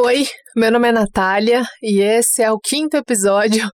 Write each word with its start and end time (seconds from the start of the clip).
Oi, 0.00 0.22
meu 0.54 0.70
nome 0.70 0.86
é 0.88 0.92
Natália 0.92 1.64
e 1.82 2.00
esse 2.00 2.40
é 2.40 2.52
o 2.52 2.60
quinto 2.60 2.96
episódio 2.96 3.68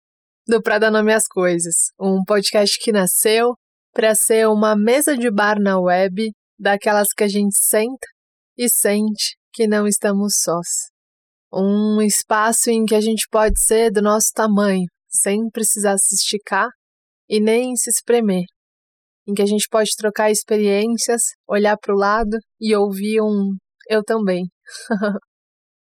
do 0.49 0.63
Pra 0.63 0.79
Dar 0.79 0.91
Nome 0.91 1.13
às 1.13 1.27
Coisas, 1.27 1.75
um 2.01 2.25
podcast 2.25 2.79
que 2.81 2.91
nasceu 2.91 3.53
para 3.93 4.15
ser 4.15 4.49
uma 4.49 4.75
mesa 4.75 5.19
de 5.19 5.31
bar 5.31 5.61
na 5.61 5.79
web, 5.79 6.33
daquelas 6.59 7.09
que 7.15 7.25
a 7.25 7.29
gente 7.29 7.55
senta 7.59 8.07
e 8.57 8.71
sente 8.71 9.37
que 9.53 9.67
não 9.67 9.87
estamos 9.87 10.37
sós. 10.39 10.67
Um 11.53 12.01
espaço 12.01 12.71
em 12.71 12.87
que 12.87 12.95
a 12.95 13.03
gente 13.03 13.29
pode 13.31 13.61
ser 13.61 13.91
do 13.91 14.01
nosso 14.01 14.31
tamanho, 14.35 14.87
sem 15.07 15.51
precisar 15.51 15.99
se 15.99 16.15
esticar 16.15 16.71
e 17.29 17.39
nem 17.39 17.77
se 17.77 17.91
espremer. 17.91 18.45
Em 19.29 19.35
que 19.35 19.43
a 19.43 19.47
gente 19.47 19.69
pode 19.69 19.91
trocar 19.95 20.31
experiências, 20.31 21.21
olhar 21.47 21.77
para 21.77 21.95
o 21.95 21.99
lado 21.99 22.39
e 22.59 22.75
ouvir 22.75 23.21
um 23.21 23.55
eu 23.91 24.03
também. 24.03 24.47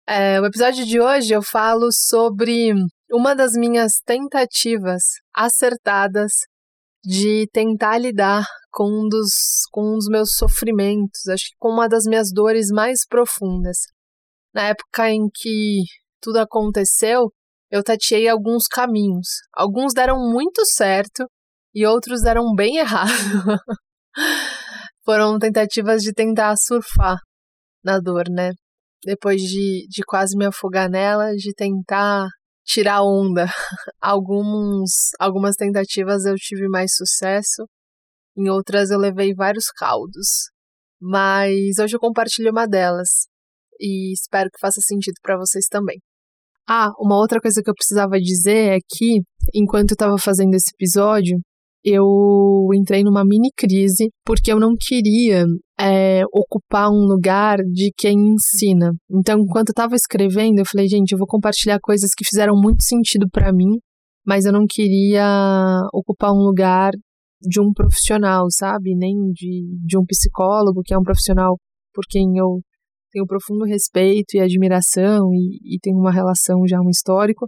é, 0.09 0.41
o 0.41 0.47
episódio 0.47 0.87
de 0.87 0.99
hoje 0.99 1.35
eu 1.35 1.43
falo 1.43 1.93
sobre 1.93 2.73
uma 3.13 3.35
das 3.35 3.53
minhas 3.53 4.01
tentativas 4.07 5.03
acertadas 5.35 6.33
de 7.05 7.47
tentar 7.53 7.99
lidar 7.99 8.47
com 8.71 8.85
um 8.85 9.07
dos, 9.07 9.67
com 9.71 9.83
um 9.83 9.95
dos 9.97 10.09
meus 10.09 10.35
sofrimentos, 10.35 11.27
acho 11.29 11.51
que 11.51 11.57
com 11.59 11.69
uma 11.69 11.87
das 11.87 12.05
minhas 12.05 12.33
dores 12.33 12.71
mais 12.71 13.07
profundas. 13.07 13.77
Na 14.55 14.69
época 14.69 15.11
em 15.11 15.29
que 15.29 15.83
tudo 16.23 16.39
aconteceu, 16.39 17.31
eu 17.71 17.85
tateei 17.85 18.29
alguns 18.29 18.67
caminhos. 18.67 19.29
Alguns 19.53 19.93
deram 19.93 20.17
muito 20.17 20.65
certo 20.65 21.27
e 21.75 21.85
outros 21.85 22.23
deram 22.23 22.55
bem 22.55 22.79
errado. 22.79 23.11
Foram 25.05 25.39
tentativas 25.39 26.03
de 26.03 26.15
tentar 26.15 26.57
surfar 26.57 27.19
na 27.85 28.01
dor, 28.01 28.25
né? 28.31 28.53
Depois 29.05 29.41
de, 29.41 29.87
de 29.89 30.03
quase 30.05 30.37
me 30.37 30.47
afogar 30.47 30.91
nela, 30.91 31.35
de 31.35 31.53
tentar 31.55 32.29
tirar 32.65 33.03
onda. 33.03 33.47
Alguns, 34.01 34.91
algumas 35.19 35.57
tentativas 35.57 36.25
eu 36.25 36.35
tive 36.37 36.69
mais 36.69 36.95
sucesso, 36.95 37.67
em 38.37 38.49
outras 38.49 38.91
eu 38.91 38.99
levei 38.99 39.35
vários 39.35 39.67
caldos. 39.71 40.51
Mas 41.01 41.79
hoje 41.79 41.97
eu 41.97 42.01
compartilho 42.01 42.51
uma 42.51 42.67
delas 42.67 43.09
e 43.81 44.13
espero 44.13 44.51
que 44.51 44.61
faça 44.61 44.81
sentido 44.81 45.15
para 45.23 45.37
vocês 45.37 45.67
também. 45.71 45.99
Ah, 46.69 46.91
uma 46.99 47.17
outra 47.17 47.41
coisa 47.41 47.63
que 47.63 47.71
eu 47.71 47.75
precisava 47.75 48.21
dizer 48.21 48.77
é 48.77 48.79
que, 48.87 49.23
enquanto 49.55 49.93
eu 49.93 49.95
estava 49.95 50.19
fazendo 50.19 50.55
esse 50.55 50.71
episódio, 50.75 51.39
eu 51.85 52.69
entrei 52.75 53.03
numa 53.03 53.25
mini 53.25 53.51
crise 53.57 54.11
porque 54.25 54.53
eu 54.53 54.59
não 54.59 54.75
queria 54.79 55.45
é, 55.81 56.23
ocupar 56.33 56.91
um 56.91 57.07
lugar 57.07 57.59
de 57.59 57.93
quem 57.97 58.17
ensina. 58.35 58.93
Então, 59.11 59.41
enquanto 59.41 59.69
eu 59.69 59.73
estava 59.73 59.95
escrevendo, 59.95 60.59
eu 60.59 60.67
falei, 60.67 60.89
gente, 60.89 61.13
eu 61.13 61.19
vou 61.19 61.27
compartilhar 61.27 61.79
coisas 61.81 62.11
que 62.17 62.25
fizeram 62.25 62.55
muito 62.57 62.83
sentido 62.83 63.29
para 63.31 63.53
mim, 63.53 63.79
mas 64.27 64.45
eu 64.45 64.53
não 64.53 64.65
queria 64.69 65.83
ocupar 65.93 66.33
um 66.33 66.43
lugar 66.43 66.93
de 67.41 67.61
um 67.61 67.73
profissional, 67.73 68.47
sabe? 68.51 68.95
Nem 68.97 69.15
de, 69.33 69.65
de 69.85 69.97
um 69.97 70.05
psicólogo, 70.05 70.83
que 70.85 70.93
é 70.93 70.99
um 70.99 71.03
profissional 71.03 71.57
por 71.95 72.05
quem 72.09 72.37
eu 72.37 72.61
tenho 73.13 73.27
profundo 73.27 73.65
respeito 73.65 74.35
e 74.35 74.41
admiração 74.41 75.33
e, 75.33 75.77
e 75.77 75.79
tenho 75.81 75.97
uma 75.97 76.13
relação 76.13 76.67
já, 76.67 76.81
um 76.81 76.91
histórico, 76.91 77.47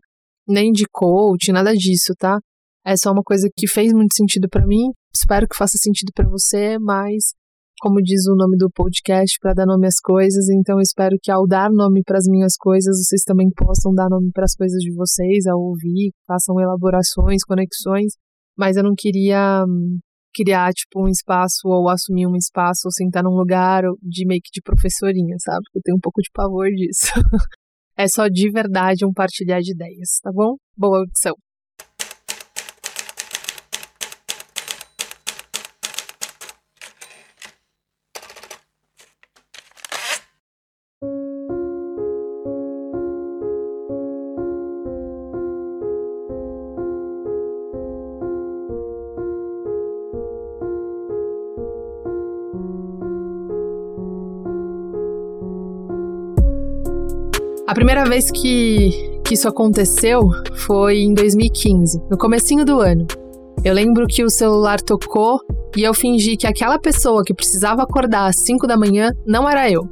nem 0.48 0.70
de 0.73 0.84
coach, 0.91 1.53
nada 1.53 1.73
disso, 1.75 2.14
tá? 2.19 2.39
É 2.84 2.97
só 2.97 3.12
uma 3.12 3.23
coisa 3.23 3.48
que 3.55 3.69
fez 3.69 3.92
muito 3.92 4.14
sentido 4.14 4.48
para 4.48 4.67
mim. 4.67 4.91
Espero 5.14 5.47
que 5.47 5.56
faça 5.56 5.77
sentido 5.78 6.11
para 6.14 6.28
você, 6.28 6.78
mas 6.78 7.34
como 7.81 8.03
diz 8.03 8.27
o 8.27 8.36
nome 8.36 8.59
do 8.59 8.70
podcast, 8.70 9.39
para 9.41 9.55
dar 9.55 9.67
nome 9.67 9.86
às 9.86 9.98
coisas, 10.00 10.50
então 10.50 10.78
espero 10.81 11.17
que 11.20 11.31
ao 11.31 11.47
dar 11.47 11.70
nome 11.70 12.03
para 12.05 12.19
as 12.19 12.27
minhas 12.28 12.55
coisas, 12.55 12.95
vocês 12.98 13.23
também 13.23 13.48
possam 13.56 13.95
dar 13.95 14.08
nome 14.11 14.30
para 14.33 14.45
as 14.45 14.55
coisas 14.55 14.79
de 14.83 14.95
vocês, 14.95 15.46
ao 15.46 15.58
ouvir, 15.58 16.13
façam 16.27 16.61
elaborações, 16.61 17.42
conexões, 17.42 18.13
mas 18.57 18.77
eu 18.77 18.83
não 18.83 18.92
queria 18.95 19.64
hum, 19.67 19.98
criar 20.35 20.70
tipo 20.73 21.02
um 21.02 21.08
espaço 21.08 21.67
ou 21.67 21.89
assumir 21.89 22.27
um 22.27 22.36
espaço 22.36 22.83
ou 22.85 22.92
sentar 22.92 23.24
num 23.24 23.35
lugar 23.35 23.83
de 24.02 24.27
meio 24.27 24.42
que 24.45 24.51
de 24.52 24.61
professorinha, 24.62 25.36
sabe? 25.42 25.64
Eu 25.74 25.80
tenho 25.83 25.97
um 25.97 26.01
pouco 26.01 26.20
de 26.20 26.29
pavor 26.35 26.68
disso. 26.68 27.07
é 27.97 28.07
só 28.08 28.29
de 28.29 28.51
verdade 28.51 29.07
um 29.07 29.12
partilhar 29.12 29.61
de 29.61 29.73
ideias, 29.73 30.20
tá 30.23 30.30
bom? 30.30 30.57
Boa 30.77 30.98
audição. 30.98 31.35
A 57.70 57.73
primeira 57.73 58.05
vez 58.05 58.33
que, 58.33 59.20
que 59.25 59.35
isso 59.35 59.47
aconteceu 59.47 60.23
foi 60.67 61.03
em 61.03 61.14
2015, 61.14 62.01
no 62.11 62.19
comecinho 62.19 62.64
do 62.64 62.81
ano. 62.81 63.07
Eu 63.63 63.73
lembro 63.73 64.08
que 64.08 64.25
o 64.25 64.29
celular 64.29 64.81
tocou 64.81 65.39
e 65.77 65.85
eu 65.85 65.95
fingi 65.95 66.36
que 66.36 66.48
aquela 66.48 66.80
pessoa 66.80 67.23
que 67.25 67.33
precisava 67.33 67.85
acordar 67.85 68.27
às 68.27 68.41
5 68.41 68.67
da 68.67 68.77
manhã 68.77 69.13
não 69.25 69.48
era 69.48 69.70
eu. 69.70 69.83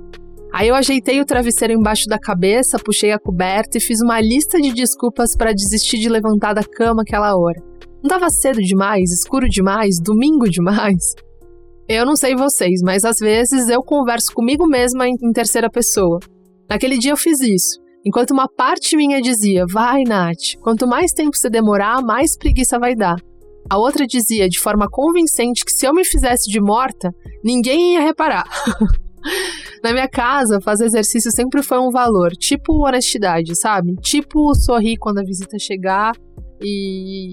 Aí 0.53 0.67
eu 0.67 0.75
ajeitei 0.75 1.21
o 1.21 1.25
travesseiro 1.25 1.73
embaixo 1.73 2.09
da 2.09 2.19
cabeça, 2.19 2.81
puxei 2.81 3.13
a 3.13 3.19
coberta 3.19 3.79
e 3.79 3.81
fiz 3.81 4.01
uma 4.01 4.21
lista 4.21 4.61
de 4.61 4.75
desculpas 4.75 5.37
para 5.37 5.55
desistir 5.55 6.01
de 6.01 6.09
levantar 6.09 6.55
da 6.55 6.65
cama 6.65 7.03
aquela 7.03 7.37
hora. 7.37 7.63
Não 8.03 8.09
tava 8.09 8.29
cedo 8.29 8.61
demais, 8.61 9.13
escuro 9.13 9.49
demais, 9.49 10.01
domingo 10.03 10.51
demais? 10.51 11.15
Eu 11.89 12.05
não 12.05 12.17
sei 12.17 12.35
vocês, 12.35 12.83
mas 12.83 13.05
às 13.05 13.19
vezes 13.19 13.69
eu 13.69 13.85
converso 13.85 14.33
comigo 14.35 14.67
mesma 14.67 15.07
em 15.07 15.33
terceira 15.33 15.71
pessoa. 15.71 16.19
Naquele 16.69 16.99
dia 16.99 17.13
eu 17.13 17.17
fiz 17.17 17.41
isso. 17.41 17.81
Enquanto 18.05 18.31
uma 18.31 18.49
parte 18.49 18.97
minha 18.97 19.21
dizia, 19.21 19.65
vai, 19.69 20.03
Nath, 20.05 20.57
quanto 20.61 20.87
mais 20.87 21.13
tempo 21.13 21.37
você 21.37 21.51
demorar, 21.51 22.03
mais 22.03 22.37
preguiça 22.37 22.79
vai 22.79 22.95
dar. 22.95 23.17
A 23.71 23.77
outra 23.77 24.07
dizia 24.07 24.49
de 24.49 24.59
forma 24.59 24.89
convincente 24.89 25.65
que 25.65 25.73
se 25.73 25.87
eu 25.87 25.93
me 25.93 26.05
fizesse 26.05 26.51
de 26.51 26.61
morta, 26.61 27.13
ninguém 27.45 27.95
ia 27.95 28.01
reparar. 28.01 28.45
Na 29.83 29.93
minha 29.93 30.09
casa, 30.09 30.61
fazer 30.61 30.87
exercício 30.87 31.31
sempre 31.31 31.63
foi 31.63 31.79
um 31.79 31.91
valor, 31.91 32.31
tipo 32.33 32.87
honestidade, 32.87 33.55
sabe? 33.57 33.95
Tipo 33.97 34.55
sorrir 34.55 34.97
quando 34.97 35.19
a 35.19 35.25
visita 35.25 35.59
chegar 35.59 36.13
e, 36.63 37.33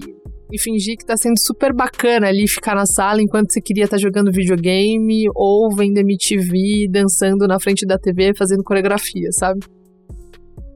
e 0.52 0.58
fingir 0.60 0.96
que 0.96 1.04
tá 1.04 1.16
sendo 1.16 1.38
super 1.38 1.74
bacana 1.74 2.28
ali 2.28 2.46
ficar 2.48 2.74
na 2.74 2.86
sala 2.86 3.20
enquanto 3.20 3.52
você 3.52 3.60
queria 3.60 3.84
estar 3.84 3.96
tá 3.96 4.02
jogando 4.02 4.32
videogame 4.32 5.24
ou 5.34 5.74
vendo 5.74 5.98
MTV, 5.98 6.88
dançando 6.90 7.46
na 7.46 7.58
frente 7.58 7.84
da 7.84 7.98
TV, 7.98 8.32
fazendo 8.34 8.62
coreografia, 8.62 9.30
sabe? 9.32 9.60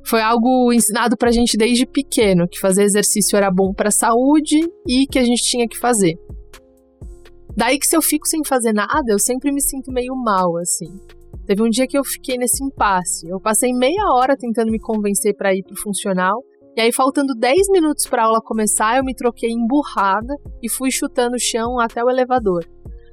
Foi 0.04 0.20
algo 0.20 0.72
ensinado 0.72 1.16
pra 1.16 1.30
gente 1.30 1.56
desde 1.56 1.86
pequeno, 1.86 2.48
que 2.48 2.58
fazer 2.58 2.82
exercício 2.82 3.36
era 3.36 3.50
bom 3.50 3.72
pra 3.72 3.90
saúde 3.90 4.58
e 4.86 5.06
que 5.06 5.18
a 5.18 5.24
gente 5.24 5.42
tinha 5.42 5.68
que 5.68 5.78
fazer. 5.78 6.14
Daí 7.56 7.78
que 7.78 7.86
se 7.86 7.96
eu 7.96 8.02
fico 8.02 8.26
sem 8.26 8.40
fazer 8.44 8.72
nada, 8.72 9.04
eu 9.08 9.18
sempre 9.18 9.52
me 9.52 9.60
sinto 9.60 9.92
meio 9.92 10.14
mal, 10.16 10.56
assim. 10.56 10.88
Teve 11.46 11.62
um 11.62 11.68
dia 11.68 11.86
que 11.86 11.98
eu 11.98 12.04
fiquei 12.04 12.36
nesse 12.36 12.64
impasse. 12.64 13.28
Eu 13.28 13.40
passei 13.40 13.72
meia 13.72 14.12
hora 14.12 14.36
tentando 14.36 14.70
me 14.70 14.78
convencer 14.78 15.34
para 15.36 15.54
ir 15.54 15.62
pro 15.62 15.76
funcional, 15.76 16.42
e 16.76 16.80
aí 16.80 16.92
faltando 16.92 17.34
10 17.34 17.68
minutos 17.70 18.06
para 18.06 18.22
a 18.22 18.26
aula 18.26 18.40
começar, 18.40 18.96
eu 18.96 19.04
me 19.04 19.14
troquei 19.14 19.50
emburrada 19.50 20.34
e 20.62 20.68
fui 20.68 20.90
chutando 20.90 21.34
o 21.34 21.40
chão 21.40 21.80
até 21.80 22.02
o 22.02 22.10
elevador. 22.10 22.64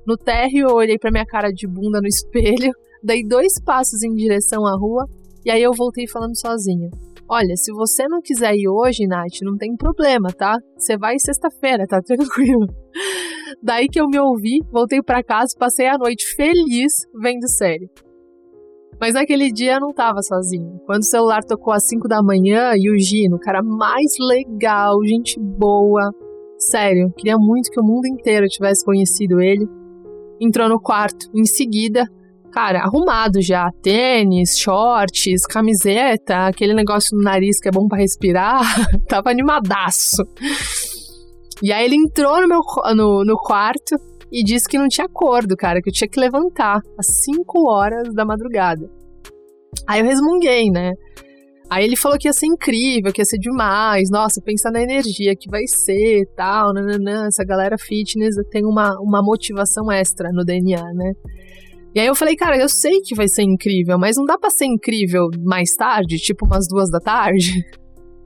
No 0.05 0.15
térreo, 0.15 0.69
eu 0.69 0.75
olhei 0.75 0.97
para 0.97 1.11
minha 1.11 1.25
cara 1.25 1.49
de 1.51 1.67
bunda 1.67 1.99
no 1.99 2.07
espelho, 2.07 2.71
dei 3.03 3.25
dois 3.25 3.61
passos 3.63 4.03
em 4.03 4.13
direção 4.13 4.65
à 4.65 4.71
rua 4.71 5.05
e 5.43 5.51
aí 5.51 5.61
eu 5.61 5.71
voltei 5.73 6.07
falando 6.07 6.37
sozinha. 6.39 6.89
Olha, 7.29 7.55
se 7.57 7.73
você 7.73 8.07
não 8.07 8.21
quiser 8.21 8.53
ir 8.55 8.69
hoje, 8.69 9.05
Nath, 9.05 9.41
não 9.41 9.57
tem 9.57 9.75
problema, 9.75 10.29
tá? 10.29 10.57
Você 10.77 10.97
vai 10.97 11.19
sexta-feira, 11.19 11.85
tá 11.85 11.99
tranquilo. 12.05 12.67
Daí 13.61 13.87
que 13.87 13.99
eu 13.99 14.07
me 14.07 14.19
ouvi, 14.19 14.59
voltei 14.71 15.01
para 15.01 15.23
casa 15.23 15.53
e 15.53 15.59
passei 15.59 15.87
a 15.87 15.97
noite 15.97 16.23
feliz 16.35 16.93
vendo 17.21 17.47
série. 17.49 17.89
Mas 18.99 19.13
naquele 19.13 19.51
dia 19.51 19.75
eu 19.75 19.79
não 19.79 19.93
tava 19.93 20.21
sozinho. 20.21 20.79
Quando 20.85 21.01
o 21.01 21.05
celular 21.05 21.43
tocou 21.43 21.73
às 21.73 21.85
5 21.87 22.07
da 22.07 22.21
manhã 22.23 22.71
e 22.75 22.89
o 22.89 22.97
Gino, 22.97 23.39
cara 23.39 23.61
mais 23.61 24.13
legal, 24.19 25.03
gente 25.05 25.39
boa, 25.39 26.11
sério, 26.57 27.11
queria 27.15 27.37
muito 27.37 27.69
que 27.69 27.79
o 27.79 27.83
mundo 27.83 28.07
inteiro 28.07 28.47
tivesse 28.47 28.83
conhecido 28.83 29.39
ele, 29.39 29.67
entrou 30.41 30.67
no 30.67 30.79
quarto. 30.79 31.29
Em 31.35 31.45
seguida, 31.45 32.07
cara, 32.51 32.79
arrumado 32.79 33.39
já. 33.39 33.69
Tênis, 33.83 34.57
shorts, 34.57 35.45
camiseta, 35.45 36.47
aquele 36.47 36.73
negócio 36.73 37.15
no 37.15 37.23
nariz 37.23 37.59
que 37.59 37.67
é 37.67 37.71
bom 37.71 37.87
para 37.87 37.99
respirar. 37.99 38.61
Tava 39.07 39.29
animadaço. 39.29 40.23
E 41.61 41.71
aí 41.71 41.85
ele 41.85 41.95
entrou 41.95 42.41
no 42.41 42.47
meu 42.47 42.61
no, 42.95 43.23
no 43.23 43.37
quarto 43.37 43.95
e 44.31 44.43
disse 44.43 44.67
que 44.67 44.77
não 44.77 44.87
tinha 44.87 45.05
acordo, 45.05 45.55
cara, 45.55 45.81
que 45.81 45.89
eu 45.89 45.93
tinha 45.93 46.09
que 46.09 46.19
levantar 46.19 46.81
às 46.97 47.23
5 47.23 47.69
horas 47.69 48.13
da 48.13 48.25
madrugada. 48.25 48.89
Aí 49.87 50.01
eu 50.01 50.05
resmunguei, 50.05 50.69
né? 50.69 50.93
Aí 51.69 51.83
ele 51.83 51.97
falou 51.97 52.17
que 52.17 52.27
ia 52.27 52.33
ser 52.33 52.45
incrível, 52.45 53.11
que 53.11 53.21
ia 53.21 53.25
ser 53.25 53.37
demais. 53.37 54.09
Nossa, 54.09 54.41
pensa 54.41 54.71
na 54.71 54.81
energia 54.81 55.35
que 55.35 55.49
vai 55.49 55.63
ser 55.67 56.25
tal, 56.35 56.73
nananã. 56.73 57.27
Essa 57.27 57.43
galera 57.43 57.77
fitness 57.77 58.35
tem 58.49 58.65
uma, 58.65 58.97
uma 59.01 59.21
motivação 59.21 59.91
extra 59.91 60.31
no 60.31 60.45
DNA, 60.45 60.81
né? 60.93 61.13
E 61.93 61.99
aí 61.99 62.07
eu 62.07 62.15
falei, 62.15 62.35
cara, 62.35 62.57
eu 62.57 62.69
sei 62.69 63.01
que 63.01 63.15
vai 63.15 63.27
ser 63.27 63.43
incrível, 63.43 63.97
mas 63.97 64.17
não 64.17 64.25
dá 64.25 64.37
pra 64.37 64.49
ser 64.49 64.65
incrível 64.65 65.29
mais 65.43 65.71
tarde, 65.75 66.17
tipo 66.17 66.45
umas 66.45 66.67
duas 66.67 66.89
da 66.89 66.99
tarde? 66.99 67.51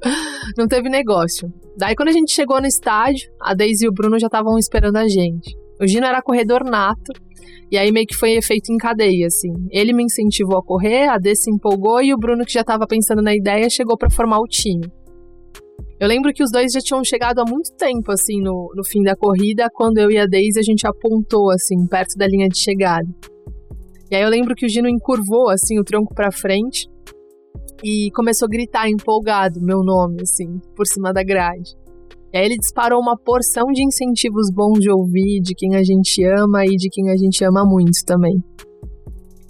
não 0.58 0.68
teve 0.68 0.90
negócio. 0.90 1.52
Daí 1.78 1.96
quando 1.96 2.10
a 2.10 2.14
gente 2.14 2.34
chegou 2.34 2.60
no 2.60 2.68
estádio, 2.68 3.32
a 3.40 3.54
Daisy 3.54 3.86
e 3.86 3.90
o 3.90 3.94
Bruno 3.94 4.20
já 4.20 4.28
estavam 4.28 4.58
esperando 4.58 4.98
a 4.98 5.08
gente. 5.08 5.56
O 5.82 5.88
Gino 5.88 6.06
era 6.06 6.22
corredor 6.22 6.64
nato, 6.64 7.12
e 7.72 7.78
aí 7.78 7.92
meio 7.92 8.06
que 8.06 8.16
foi 8.16 8.34
efeito 8.34 8.72
em 8.72 8.78
cadeia, 8.78 9.26
assim. 9.26 9.52
Ele 9.72 9.94
me 9.94 10.04
incentivou 10.04 10.60
a 10.60 10.64
correr, 10.64 11.08
a 11.08 11.18
Dê 11.18 11.36
se 11.36 11.50
empolgou 11.50 12.02
e 12.02 12.14
o 12.14 12.18
Bruno, 12.18 12.46
que 12.46 12.54
já 12.54 12.62
estava 12.62 12.86
pensando 12.86 13.22
na 13.22 13.36
ideia, 13.36 13.70
chegou 13.70 13.98
para 13.98 14.10
formar 14.10 14.40
o 14.40 14.48
time. 14.48 14.86
Eu 16.00 16.08
lembro 16.08 16.34
que 16.34 16.44
os 16.44 16.52
dois 16.52 16.72
já 16.72 16.80
tinham 16.80 17.04
chegado 17.04 17.40
há 17.40 17.46
muito 17.46 17.76
tempo, 17.78 18.12
assim, 18.12 18.42
no, 18.42 18.72
no 18.76 18.84
fim 18.84 19.02
da 19.02 19.16
corrida, 19.16 19.70
quando 19.74 19.98
eu 19.98 20.12
e 20.12 20.18
a 20.18 20.26
Daisy 20.26 20.60
a 20.60 20.64
gente 20.64 20.86
apontou, 20.86 21.50
assim, 21.52 21.88
perto 21.88 22.16
da 22.18 22.28
linha 22.28 22.48
de 22.48 22.60
chegada. 22.60 23.08
E 24.12 24.16
aí 24.16 24.22
eu 24.22 24.30
lembro 24.30 24.54
que 24.54 24.66
o 24.66 24.70
Gino 24.70 24.90
encurvou, 24.90 25.50
assim, 25.50 25.80
o 25.80 25.84
tronco 25.84 26.14
para 26.14 26.32
frente 26.32 26.88
e 27.84 28.12
começou 28.14 28.46
a 28.46 28.50
gritar 28.50 28.90
empolgado 28.90 29.62
meu 29.62 29.84
nome, 29.84 30.22
assim, 30.22 30.60
por 30.76 30.86
cima 30.86 31.14
da 31.14 31.24
grade. 31.24 31.76
E 32.34 32.38
aí 32.38 32.46
ele 32.46 32.58
disparou 32.58 33.00
uma 33.02 33.18
porção 33.18 33.66
de 33.74 33.84
incentivos 33.84 34.50
bons 34.54 34.80
de 34.80 34.90
ouvir, 34.90 35.42
de 35.42 35.54
quem 35.54 35.76
a 35.76 35.84
gente 35.84 36.24
ama 36.24 36.66
e 36.66 36.76
de 36.78 36.90
quem 36.90 37.10
a 37.10 37.18
gente 37.18 37.44
ama 37.44 37.66
muito 37.66 38.06
também. 38.06 38.42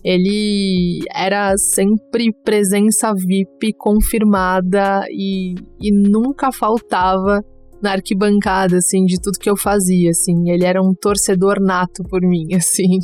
Ele 0.04 1.02
era 1.14 1.56
sempre 1.58 2.34
presença 2.44 3.14
VIP 3.14 3.74
confirmada 3.78 5.04
e, 5.12 5.54
e 5.80 5.92
nunca 5.92 6.52
faltava 6.52 7.40
na 7.84 7.92
arquibancada, 7.92 8.78
assim, 8.78 9.06
de 9.06 9.22
tudo 9.22 9.40
que 9.40 9.50
eu 9.50 9.56
fazia, 9.56 10.10
assim. 10.10 10.50
Ele 10.50 10.66
era 10.66 10.82
um 10.82 10.94
torcedor 11.00 11.60
nato 11.60 12.04
por 12.10 12.22
mim, 12.22 12.54
assim. 12.58 12.98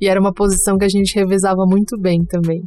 E 0.00 0.08
era 0.08 0.18
uma 0.18 0.32
posição 0.32 0.78
que 0.78 0.84
a 0.84 0.88
gente 0.88 1.14
revezava 1.14 1.64
muito 1.66 1.98
bem 2.00 2.24
também. 2.24 2.62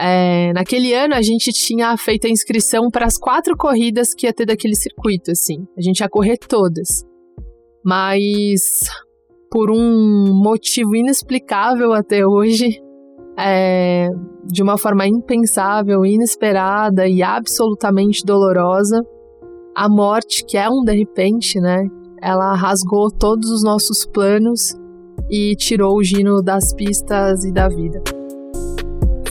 É, 0.00 0.52
naquele 0.52 0.94
ano 0.94 1.14
a 1.14 1.22
gente 1.22 1.50
tinha 1.50 1.96
feito 1.96 2.28
a 2.28 2.30
inscrição 2.30 2.88
para 2.88 3.04
as 3.04 3.18
quatro 3.18 3.56
corridas 3.56 4.14
que 4.14 4.26
ia 4.26 4.32
ter 4.32 4.46
daquele 4.46 4.76
circuito, 4.76 5.32
assim. 5.32 5.66
A 5.76 5.82
gente 5.82 5.98
ia 5.98 6.08
correr 6.08 6.38
todas. 6.38 7.04
Mas 7.84 8.60
por 9.50 9.70
um 9.72 10.32
motivo 10.40 10.94
inexplicável 10.94 11.92
até 11.92 12.24
hoje, 12.24 12.80
é, 13.36 14.08
de 14.44 14.62
uma 14.62 14.78
forma 14.78 15.04
impensável, 15.06 16.04
inesperada 16.06 17.08
e 17.08 17.20
absolutamente 17.20 18.24
dolorosa, 18.24 19.02
a 19.74 19.88
morte, 19.88 20.44
que 20.44 20.56
é 20.56 20.68
um 20.68 20.84
de 20.84 20.92
repente, 20.92 21.58
né? 21.60 21.82
Ela 22.22 22.54
rasgou 22.54 23.10
todos 23.10 23.50
os 23.50 23.64
nossos 23.64 24.06
planos 24.06 24.76
e 25.30 25.56
tirou 25.56 25.96
o 25.96 26.04
Gino 26.04 26.42
das 26.42 26.72
pistas 26.74 27.44
e 27.44 27.52
da 27.52 27.68
vida 27.68 28.17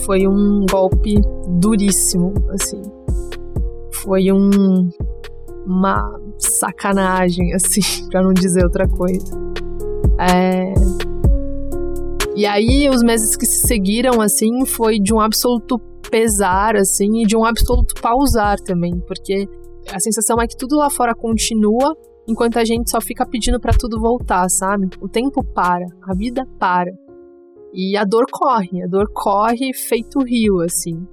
foi 0.08 0.26
um 0.26 0.64
golpe 0.64 1.16
duríssimo, 1.60 2.32
assim. 2.48 2.80
Foi 3.92 4.32
um 4.32 4.88
uma 5.66 6.18
sacanagem, 6.38 7.52
assim, 7.52 7.82
para 8.08 8.22
não 8.22 8.32
dizer 8.32 8.64
outra 8.64 8.88
coisa. 8.88 9.36
É... 10.18 10.72
E 12.34 12.46
aí, 12.46 12.88
os 12.88 13.02
meses 13.02 13.36
que 13.36 13.44
se 13.44 13.66
seguiram, 13.66 14.22
assim, 14.22 14.64
foi 14.64 14.98
de 14.98 15.12
um 15.12 15.20
absoluto 15.20 15.78
pesar, 16.10 16.74
assim, 16.74 17.20
e 17.20 17.26
de 17.26 17.36
um 17.36 17.44
absoluto 17.44 18.00
pausar 18.00 18.58
também, 18.60 18.98
porque 19.06 19.46
a 19.92 20.00
sensação 20.00 20.40
é 20.40 20.46
que 20.46 20.56
tudo 20.56 20.76
lá 20.76 20.88
fora 20.88 21.14
continua, 21.14 21.94
enquanto 22.26 22.58
a 22.58 22.64
gente 22.64 22.90
só 22.90 22.98
fica 22.98 23.26
pedindo 23.26 23.60
para 23.60 23.76
tudo 23.78 24.00
voltar, 24.00 24.48
sabe? 24.48 24.88
O 25.02 25.08
tempo 25.08 25.44
para, 25.44 25.84
a 26.02 26.14
vida 26.14 26.46
para. 26.58 26.90
E 27.72 27.96
a 27.96 28.04
dor 28.04 28.26
corre, 28.30 28.82
a 28.82 28.86
dor 28.86 29.10
corre 29.12 29.72
feito 29.74 30.20
rio, 30.24 30.60
assim. 30.60 31.06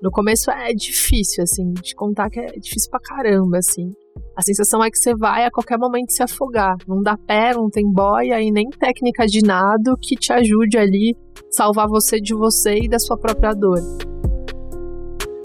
No 0.00 0.10
começo 0.10 0.50
é 0.50 0.72
difícil, 0.72 1.42
assim, 1.42 1.72
de 1.72 1.94
contar 1.94 2.28
que 2.28 2.40
é 2.40 2.46
difícil 2.58 2.90
pra 2.90 3.00
caramba, 3.00 3.58
assim. 3.58 3.90
A 4.36 4.42
sensação 4.42 4.82
é 4.82 4.90
que 4.90 4.98
você 4.98 5.14
vai 5.14 5.44
a 5.44 5.50
qualquer 5.50 5.78
momento 5.78 6.10
se 6.10 6.22
afogar. 6.22 6.76
Não 6.88 7.02
dá 7.02 7.16
pé, 7.16 7.54
não 7.54 7.68
tem 7.68 7.84
boia 7.90 8.40
e 8.40 8.50
nem 8.50 8.68
técnica 8.70 9.26
de 9.26 9.40
nado 9.46 9.96
que 10.00 10.16
te 10.16 10.32
ajude 10.32 10.78
ali 10.78 11.16
salvar 11.50 11.86
você 11.86 12.20
de 12.20 12.34
você 12.34 12.78
e 12.78 12.88
da 12.88 12.98
sua 12.98 13.16
própria 13.18 13.52
dor. 13.52 13.78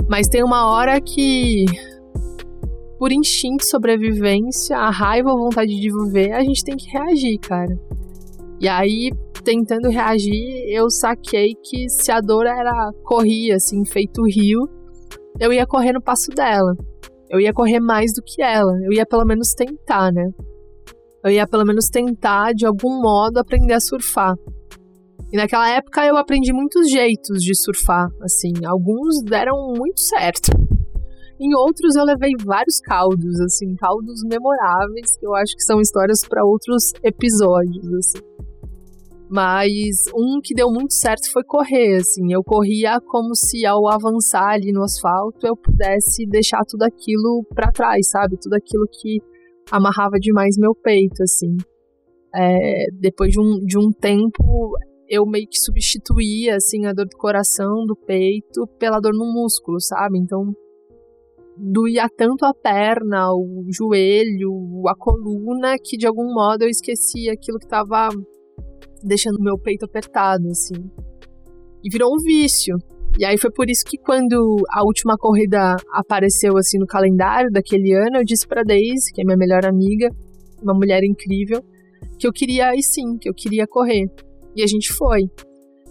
Mas 0.10 0.28
tem 0.28 0.44
uma 0.44 0.72
hora 0.72 1.02
que, 1.02 1.66
por 2.98 3.12
instinto 3.12 3.64
de 3.64 3.70
sobrevivência, 3.70 4.78
a 4.78 4.90
raiva 4.90 5.32
ou 5.32 5.38
vontade 5.38 5.76
de 5.76 5.92
viver, 5.92 6.32
a 6.32 6.44
gente 6.44 6.64
tem 6.64 6.78
que 6.78 6.90
reagir, 6.90 7.38
cara. 7.40 7.78
E 8.60 8.68
aí, 8.68 9.12
tentando 9.48 9.88
reagir, 9.88 10.66
eu 10.68 10.90
saquei 10.90 11.54
que 11.64 11.88
se 11.88 12.12
a 12.12 12.20
dor 12.20 12.46
era 12.46 12.92
corria, 13.06 13.56
assim, 13.56 13.86
feito 13.86 14.22
rio, 14.26 14.68
eu 15.40 15.54
ia 15.54 15.66
correr 15.66 15.94
no 15.94 16.02
passo 16.02 16.30
dela. 16.32 16.76
Eu 17.30 17.40
ia 17.40 17.54
correr 17.54 17.80
mais 17.80 18.12
do 18.14 18.22
que 18.22 18.42
ela. 18.42 18.74
Eu 18.84 18.92
ia 18.92 19.06
pelo 19.06 19.24
menos 19.24 19.54
tentar, 19.54 20.12
né? 20.12 20.30
Eu 21.24 21.32
ia 21.32 21.48
pelo 21.48 21.64
menos 21.64 21.86
tentar, 21.88 22.52
de 22.54 22.66
algum 22.66 23.02
modo, 23.02 23.38
aprender 23.38 23.74
a 23.74 23.80
surfar. 23.80 24.36
E 25.32 25.38
naquela 25.38 25.70
época 25.70 26.06
eu 26.06 26.18
aprendi 26.18 26.52
muitos 26.52 26.92
jeitos 26.92 27.42
de 27.42 27.56
surfar, 27.56 28.10
assim. 28.22 28.52
Alguns 28.66 29.24
deram 29.24 29.56
muito 29.78 30.02
certo. 30.02 30.52
Em 31.40 31.56
outros 31.56 31.96
eu 31.96 32.04
levei 32.04 32.32
vários 32.44 32.82
caldos, 32.82 33.40
assim, 33.40 33.76
caldos 33.76 34.24
memoráveis, 34.30 35.18
que 35.18 35.26
eu 35.26 35.34
acho 35.36 35.56
que 35.56 35.64
são 35.64 35.80
histórias 35.80 36.20
para 36.28 36.44
outros 36.44 36.92
episódios, 37.02 37.94
assim. 37.94 38.37
Mas 39.30 40.06
um 40.16 40.40
que 40.42 40.54
deu 40.54 40.72
muito 40.72 40.94
certo 40.94 41.32
foi 41.32 41.44
correr, 41.44 41.98
assim. 41.98 42.32
Eu 42.32 42.44
corria 42.44 43.00
como 43.02 43.36
se 43.36 43.66
ao 43.66 43.88
avançar 43.90 44.54
ali 44.54 44.72
no 44.72 44.84
asfalto 44.84 45.46
eu 45.46 45.56
pudesse 45.56 46.26
deixar 46.26 46.64
tudo 46.66 46.84
aquilo 46.84 47.46
para 47.54 47.72
trás, 47.72 48.10
sabe? 48.10 48.38
Tudo 48.42 48.54
aquilo 48.54 48.88
que 48.90 49.20
amarrava 49.70 50.18
demais 50.18 50.58
meu 50.58 50.74
peito, 50.74 51.22
assim. 51.24 51.58
É, 52.34 52.86
depois 52.94 53.32
de 53.32 53.40
um, 53.40 53.66
de 53.66 53.78
um 53.78 53.92
tempo, 53.92 54.78
eu 55.10 55.26
meio 55.26 55.48
que 55.48 55.60
substituía, 55.60 56.56
assim, 56.56 56.86
a 56.86 56.94
dor 56.94 57.08
do 57.08 57.18
coração, 57.18 57.86
do 57.86 57.96
peito, 57.96 58.66
pela 58.80 59.00
dor 59.00 59.14
no 59.14 59.26
músculo, 59.34 59.82
sabe? 59.82 60.18
Então, 60.20 60.54
doía 61.58 62.08
tanto 62.16 62.46
a 62.46 62.54
perna, 62.54 63.34
o 63.34 63.66
joelho, 63.70 64.88
a 64.88 64.96
coluna, 64.96 65.76
que 65.84 65.98
de 65.98 66.06
algum 66.06 66.34
modo 66.34 66.64
eu 66.64 66.70
esquecia 66.70 67.34
aquilo 67.34 67.58
que 67.58 67.66
estava 67.66 68.10
deixando 69.04 69.42
meu 69.42 69.58
peito 69.58 69.86
apertado, 69.86 70.50
assim. 70.50 70.90
E 71.84 71.90
virou 71.90 72.14
um 72.14 72.18
vício. 72.18 72.78
E 73.20 73.26
aí 73.26 73.38
foi 73.38 73.52
por 73.52 73.70
isso 73.70 73.84
que 73.86 73.98
quando 73.98 74.58
a 74.70 74.84
última 74.84 75.18
corrida 75.18 75.76
apareceu 75.92 76.58
assim 76.58 76.78
no 76.78 76.86
calendário 76.86 77.52
daquele 77.52 77.94
ano, 77.94 78.18
eu 78.18 78.24
disse 78.24 78.48
para 78.48 78.64
Daisy, 78.64 79.12
que 79.12 79.22
é 79.22 79.26
minha 79.26 79.38
melhor 79.38 79.66
amiga, 79.66 80.10
uma 80.62 80.74
mulher 80.74 81.04
incrível, 81.04 81.64
que 82.20 82.28
eu 82.28 82.32
queria 82.32 82.76
ir 82.76 82.84
sim, 82.84 83.18
que 83.18 83.28
eu 83.28 83.34
queria 83.34 83.66
correr. 83.66 84.06
E 84.56 84.62
a 84.62 84.68
gente 84.68 84.94
foi. 84.94 85.30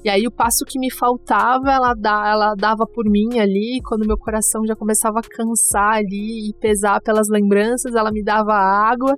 E 0.05 0.09
aí 0.09 0.25
o 0.25 0.31
passo 0.31 0.65
que 0.65 0.79
me 0.79 0.89
faltava, 0.89 1.73
ela, 1.73 1.93
dá, 1.93 2.31
ela 2.31 2.55
dava 2.55 2.87
por 2.87 3.11
mim 3.11 3.41
ali, 3.41 3.81
quando 3.85 4.07
meu 4.07 4.17
coração 4.17 4.65
já 4.65 4.77
começava 4.77 5.19
a 5.19 5.23
cansar 5.23 5.95
ali 5.95 6.49
e 6.49 6.55
pesar 6.61 7.01
pelas 7.01 7.29
lembranças, 7.29 7.93
ela 7.93 8.13
me 8.13 8.23
dava 8.23 8.53
água 8.53 9.17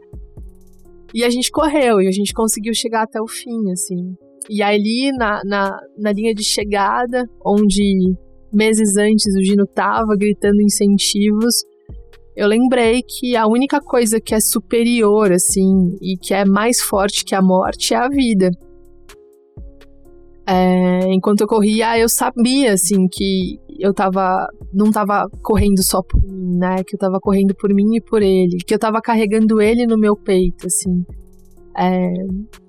e 1.15 1.25
a 1.25 1.31
gente 1.31 1.51
correu 1.51 2.01
e 2.01 2.07
a 2.07 2.13
gente 2.13 2.33
conseguiu 2.33 2.75
chegar 2.75 3.03
até 3.03 3.21
o 3.21 3.27
fim, 3.27 3.71
assim. 3.73 4.15
E 4.49 4.63
ali 4.63 5.11
na, 5.13 5.43
na, 5.45 5.79
na 5.99 6.13
linha 6.13 6.35
de 6.35 6.45
chegada, 6.45 7.25
onde 7.45 8.15
meses 8.53 8.97
antes 8.97 9.27
o 9.37 9.45
Gino 9.45 9.67
tava 9.67 10.17
gritando 10.17 10.63
incentivos, 10.63 11.65
eu 12.37 12.47
lembrei 12.47 13.03
que 13.03 13.37
a 13.37 13.47
única 13.47 13.81
coisa 13.81 14.21
que 14.21 14.35
é 14.35 14.41
superior, 14.41 15.33
assim, 15.33 15.91
e 16.01 16.17
que 16.17 16.33
é 16.33 16.45
mais 16.45 16.81
forte 16.81 17.25
que 17.25 17.35
a 17.35 17.43
morte 17.43 17.95
é 17.95 17.97
a 17.97 18.09
vida. 18.09 18.51
É, 20.51 21.13
enquanto 21.13 21.43
eu 21.43 21.47
corria, 21.47 21.99
eu 21.99 22.09
sabia, 22.09 22.73
assim, 22.73 23.07
que 23.07 23.59
eu 23.79 23.93
tava. 23.93 24.49
não 24.73 24.91
tava 24.91 25.29
correndo 25.43 25.83
só 25.83 26.03
por 26.03 26.23
mim, 26.23 26.57
né? 26.57 26.83
Que 26.87 26.97
eu 26.97 26.99
tava 26.99 27.19
correndo 27.21 27.55
por 27.55 27.69
mim 27.75 27.97
e 27.97 28.01
por 28.01 28.23
ele. 28.23 28.57
Que 28.67 28.75
eu 28.75 28.79
tava 28.79 28.99
carregando 29.03 29.61
ele 29.61 29.87
no 29.87 29.99
meu 29.99 30.17
peito, 30.17 30.67
assim. 30.67 31.05
É, 31.77 32.09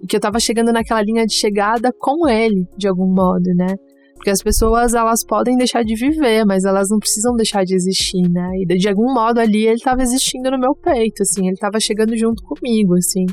que 0.10 0.16
eu 0.18 0.20
tava 0.20 0.40
chegando 0.42 0.74
naquela 0.74 1.02
linha 1.02 1.26
de 1.26 1.34
chegada 1.34 1.92
com 1.98 2.28
ele, 2.28 2.68
de 2.78 2.88
algum 2.88 3.08
modo, 3.08 3.50
né? 3.56 3.74
Porque 4.14 4.30
as 4.30 4.44
pessoas, 4.44 4.94
elas 4.94 5.24
podem 5.26 5.56
deixar 5.56 5.82
de 5.82 5.96
viver, 5.96 6.46
mas 6.46 6.66
elas 6.66 6.90
não 6.90 7.00
precisam 7.00 7.34
deixar 7.34 7.64
de 7.64 7.74
existir, 7.74 8.30
né? 8.30 8.52
E 8.58 8.66
de 8.78 8.90
algum 8.90 9.14
modo 9.14 9.40
ali 9.40 9.66
ele 9.66 9.80
tava 9.80 10.02
existindo 10.02 10.52
no 10.52 10.60
meu 10.60 10.76
peito, 10.76 11.24
assim. 11.24 11.48
Ele 11.48 11.56
tava 11.56 11.80
chegando 11.80 12.16
junto 12.18 12.44
comigo, 12.44 12.96
assim. 12.96 13.26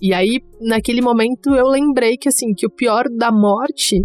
E 0.00 0.14
aí, 0.14 0.40
naquele 0.60 1.00
momento, 1.00 1.54
eu 1.54 1.66
lembrei 1.66 2.16
que, 2.16 2.28
assim, 2.28 2.54
que 2.54 2.66
o 2.66 2.70
pior 2.70 3.04
da 3.10 3.30
morte 3.30 4.02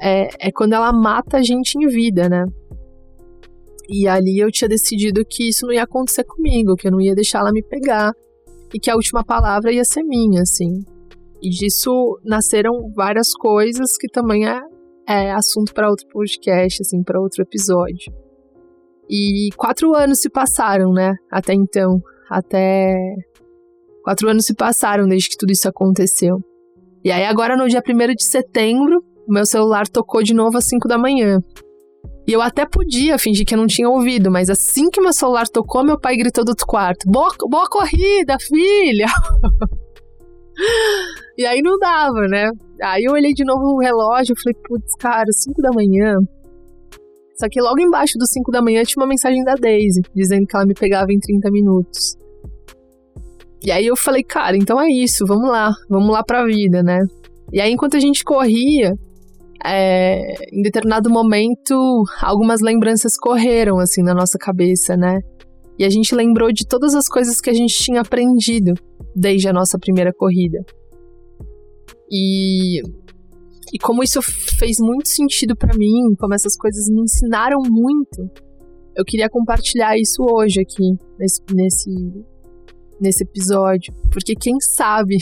é, 0.00 0.48
é 0.48 0.52
quando 0.52 0.72
ela 0.72 0.92
mata 0.92 1.38
a 1.38 1.42
gente 1.42 1.76
em 1.76 1.86
vida, 1.86 2.28
né? 2.28 2.44
E 3.88 4.08
ali 4.08 4.38
eu 4.38 4.50
tinha 4.50 4.68
decidido 4.68 5.24
que 5.24 5.48
isso 5.48 5.66
não 5.66 5.72
ia 5.72 5.84
acontecer 5.84 6.24
comigo, 6.24 6.74
que 6.74 6.88
eu 6.88 6.92
não 6.92 7.00
ia 7.00 7.14
deixar 7.14 7.38
ela 7.38 7.52
me 7.52 7.62
pegar 7.62 8.12
e 8.74 8.80
que 8.80 8.90
a 8.90 8.96
última 8.96 9.24
palavra 9.24 9.72
ia 9.72 9.84
ser 9.84 10.02
minha, 10.02 10.42
assim. 10.42 10.84
E 11.40 11.48
disso 11.48 12.18
nasceram 12.24 12.90
várias 12.94 13.32
coisas 13.34 13.96
que 13.96 14.08
também 14.08 14.48
é, 14.48 14.60
é 15.08 15.32
assunto 15.32 15.72
para 15.72 15.88
outro 15.88 16.06
podcast, 16.08 16.82
assim, 16.82 17.02
para 17.02 17.20
outro 17.20 17.42
episódio. 17.42 18.12
E 19.08 19.50
quatro 19.56 19.94
anos 19.94 20.20
se 20.20 20.28
passaram, 20.28 20.92
né? 20.92 21.14
Até 21.30 21.54
então. 21.54 22.00
Até. 22.28 22.96
Quatro 24.06 24.30
anos 24.30 24.46
se 24.46 24.54
passaram 24.54 25.08
desde 25.08 25.30
que 25.30 25.36
tudo 25.36 25.50
isso 25.50 25.68
aconteceu. 25.68 26.36
E 27.02 27.10
aí, 27.10 27.24
agora 27.24 27.56
no 27.56 27.66
dia 27.66 27.82
1 27.84 28.14
de 28.14 28.22
setembro, 28.22 29.02
o 29.26 29.32
meu 29.32 29.44
celular 29.44 29.88
tocou 29.88 30.22
de 30.22 30.32
novo 30.32 30.56
às 30.56 30.68
5 30.68 30.86
da 30.86 30.96
manhã. 30.96 31.40
E 32.24 32.32
eu 32.32 32.40
até 32.40 32.64
podia 32.64 33.18
fingir 33.18 33.44
que 33.44 33.52
eu 33.52 33.58
não 33.58 33.66
tinha 33.66 33.88
ouvido, 33.90 34.30
mas 34.30 34.48
assim 34.48 34.90
que 34.90 35.00
meu 35.00 35.12
celular 35.12 35.48
tocou, 35.48 35.84
meu 35.84 35.98
pai 35.98 36.16
gritou 36.16 36.44
do 36.44 36.50
outro 36.50 36.64
quarto: 36.68 37.10
Boa, 37.10 37.34
boa 37.50 37.68
corrida, 37.68 38.36
filha! 38.38 39.06
e 41.36 41.44
aí 41.44 41.60
não 41.60 41.76
dava, 41.76 42.28
né? 42.28 42.48
Aí 42.84 43.02
eu 43.02 43.12
olhei 43.12 43.32
de 43.32 43.44
novo 43.44 43.74
o 43.74 43.80
relógio 43.80 44.36
e 44.38 44.40
falei: 44.40 44.56
Putz, 44.68 44.94
cara, 45.00 45.32
5 45.32 45.60
da 45.60 45.70
manhã. 45.72 46.14
Só 47.40 47.48
que 47.50 47.60
logo 47.60 47.80
embaixo 47.80 48.16
dos 48.20 48.30
5 48.30 48.52
da 48.52 48.62
manhã 48.62 48.84
tinha 48.84 49.02
uma 49.02 49.08
mensagem 49.08 49.42
da 49.42 49.54
Daisy, 49.56 50.02
dizendo 50.14 50.46
que 50.46 50.56
ela 50.56 50.64
me 50.64 50.74
pegava 50.74 51.12
em 51.12 51.18
30 51.18 51.50
minutos. 51.50 52.16
E 53.66 53.72
aí 53.72 53.84
eu 53.84 53.96
falei, 53.96 54.22
cara, 54.22 54.56
então 54.56 54.80
é 54.80 54.86
isso, 54.88 55.26
vamos 55.26 55.50
lá, 55.50 55.74
vamos 55.90 56.08
lá 56.12 56.22
pra 56.22 56.46
vida, 56.46 56.84
né? 56.84 57.00
E 57.52 57.60
aí 57.60 57.72
enquanto 57.72 57.96
a 57.96 58.00
gente 58.00 58.22
corria, 58.22 58.92
é, 59.64 60.34
em 60.52 60.62
determinado 60.62 61.10
momento, 61.10 62.04
algumas 62.22 62.60
lembranças 62.60 63.18
correram 63.18 63.80
assim 63.80 64.04
na 64.04 64.14
nossa 64.14 64.38
cabeça, 64.38 64.96
né? 64.96 65.18
E 65.76 65.84
a 65.84 65.90
gente 65.90 66.14
lembrou 66.14 66.52
de 66.52 66.64
todas 66.64 66.94
as 66.94 67.08
coisas 67.08 67.40
que 67.40 67.50
a 67.50 67.52
gente 67.52 67.74
tinha 67.76 68.02
aprendido 68.02 68.72
desde 69.16 69.48
a 69.48 69.52
nossa 69.52 69.76
primeira 69.80 70.12
corrida. 70.14 70.64
E, 72.08 72.80
e 73.74 73.78
como 73.82 74.04
isso 74.04 74.22
fez 74.22 74.76
muito 74.78 75.08
sentido 75.08 75.56
para 75.56 75.76
mim, 75.76 76.14
como 76.20 76.34
essas 76.34 76.56
coisas 76.56 76.88
me 76.88 77.02
ensinaram 77.02 77.58
muito, 77.68 78.30
eu 78.96 79.04
queria 79.04 79.28
compartilhar 79.28 79.98
isso 79.98 80.22
hoje 80.22 80.60
aqui, 80.60 80.94
nesse, 81.18 81.40
nesse, 81.52 81.90
nesse 83.00 83.24
episódio. 83.24 83.94
Porque 84.10 84.34
quem 84.34 84.58
sabe 84.60 85.16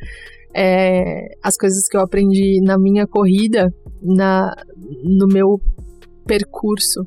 é, 0.54 1.28
as 1.42 1.56
coisas 1.56 1.88
que 1.88 1.96
eu 1.96 2.00
aprendi 2.00 2.60
na 2.62 2.78
minha 2.78 3.06
corrida, 3.06 3.72
na, 4.02 4.54
no 5.04 5.26
meu 5.26 5.60
percurso. 6.26 7.00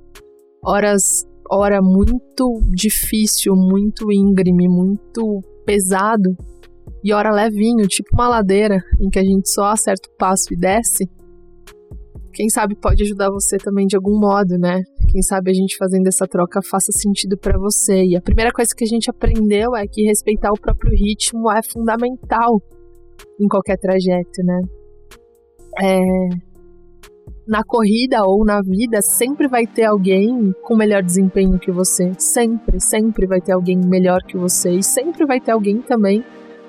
Horas, 0.63 1.25
hora 1.49 1.79
muito 1.81 2.61
difícil, 2.71 3.53
muito 3.55 4.11
íngreme, 4.11 4.67
muito 4.67 5.41
pesado, 5.65 6.35
e 7.03 7.13
hora 7.13 7.31
levinho, 7.31 7.87
tipo 7.87 8.09
uma 8.13 8.27
ladeira 8.27 8.77
em 8.99 9.09
que 9.09 9.17
a 9.17 9.23
gente 9.23 9.49
só 9.49 9.65
acerta 9.65 10.07
o 10.07 10.17
passo 10.17 10.53
e 10.53 10.57
desce. 10.57 11.09
Quem 12.33 12.47
sabe 12.49 12.75
pode 12.75 13.03
ajudar 13.03 13.29
você 13.31 13.57
também 13.57 13.87
de 13.87 13.95
algum 13.95 14.19
modo, 14.19 14.57
né? 14.57 14.81
Quem 15.11 15.21
sabe 15.21 15.51
a 15.51 15.53
gente 15.53 15.75
fazendo 15.77 16.07
essa 16.07 16.25
troca 16.25 16.61
faça 16.61 16.91
sentido 16.93 17.37
para 17.37 17.57
você. 17.59 18.05
E 18.05 18.15
a 18.15 18.21
primeira 18.21 18.49
coisa 18.49 18.73
que 18.73 18.85
a 18.85 18.87
gente 18.87 19.09
aprendeu 19.09 19.75
é 19.75 19.85
que 19.85 20.03
respeitar 20.03 20.51
o 20.51 20.59
próprio 20.59 20.93
ritmo 20.93 21.51
é 21.51 21.61
fundamental 21.61 22.61
em 23.37 23.47
qualquer 23.47 23.77
trajeto, 23.77 24.41
né? 24.41 24.61
É, 25.81 25.99
na 27.45 27.61
corrida 27.61 28.23
ou 28.23 28.45
na 28.45 28.61
vida, 28.61 29.01
sempre 29.01 29.49
vai 29.49 29.67
ter 29.67 29.83
alguém 29.83 30.53
com 30.63 30.77
melhor 30.77 31.03
desempenho 31.03 31.59
que 31.59 31.71
você. 31.71 32.13
Sempre, 32.17 32.79
sempre 32.79 33.27
vai 33.27 33.41
ter 33.41 33.51
alguém 33.51 33.77
melhor 33.77 34.23
que 34.23 34.37
você. 34.37 34.71
E 34.71 34.81
sempre 34.81 35.25
vai 35.25 35.41
ter 35.41 35.51
alguém 35.51 35.81
também 35.81 36.23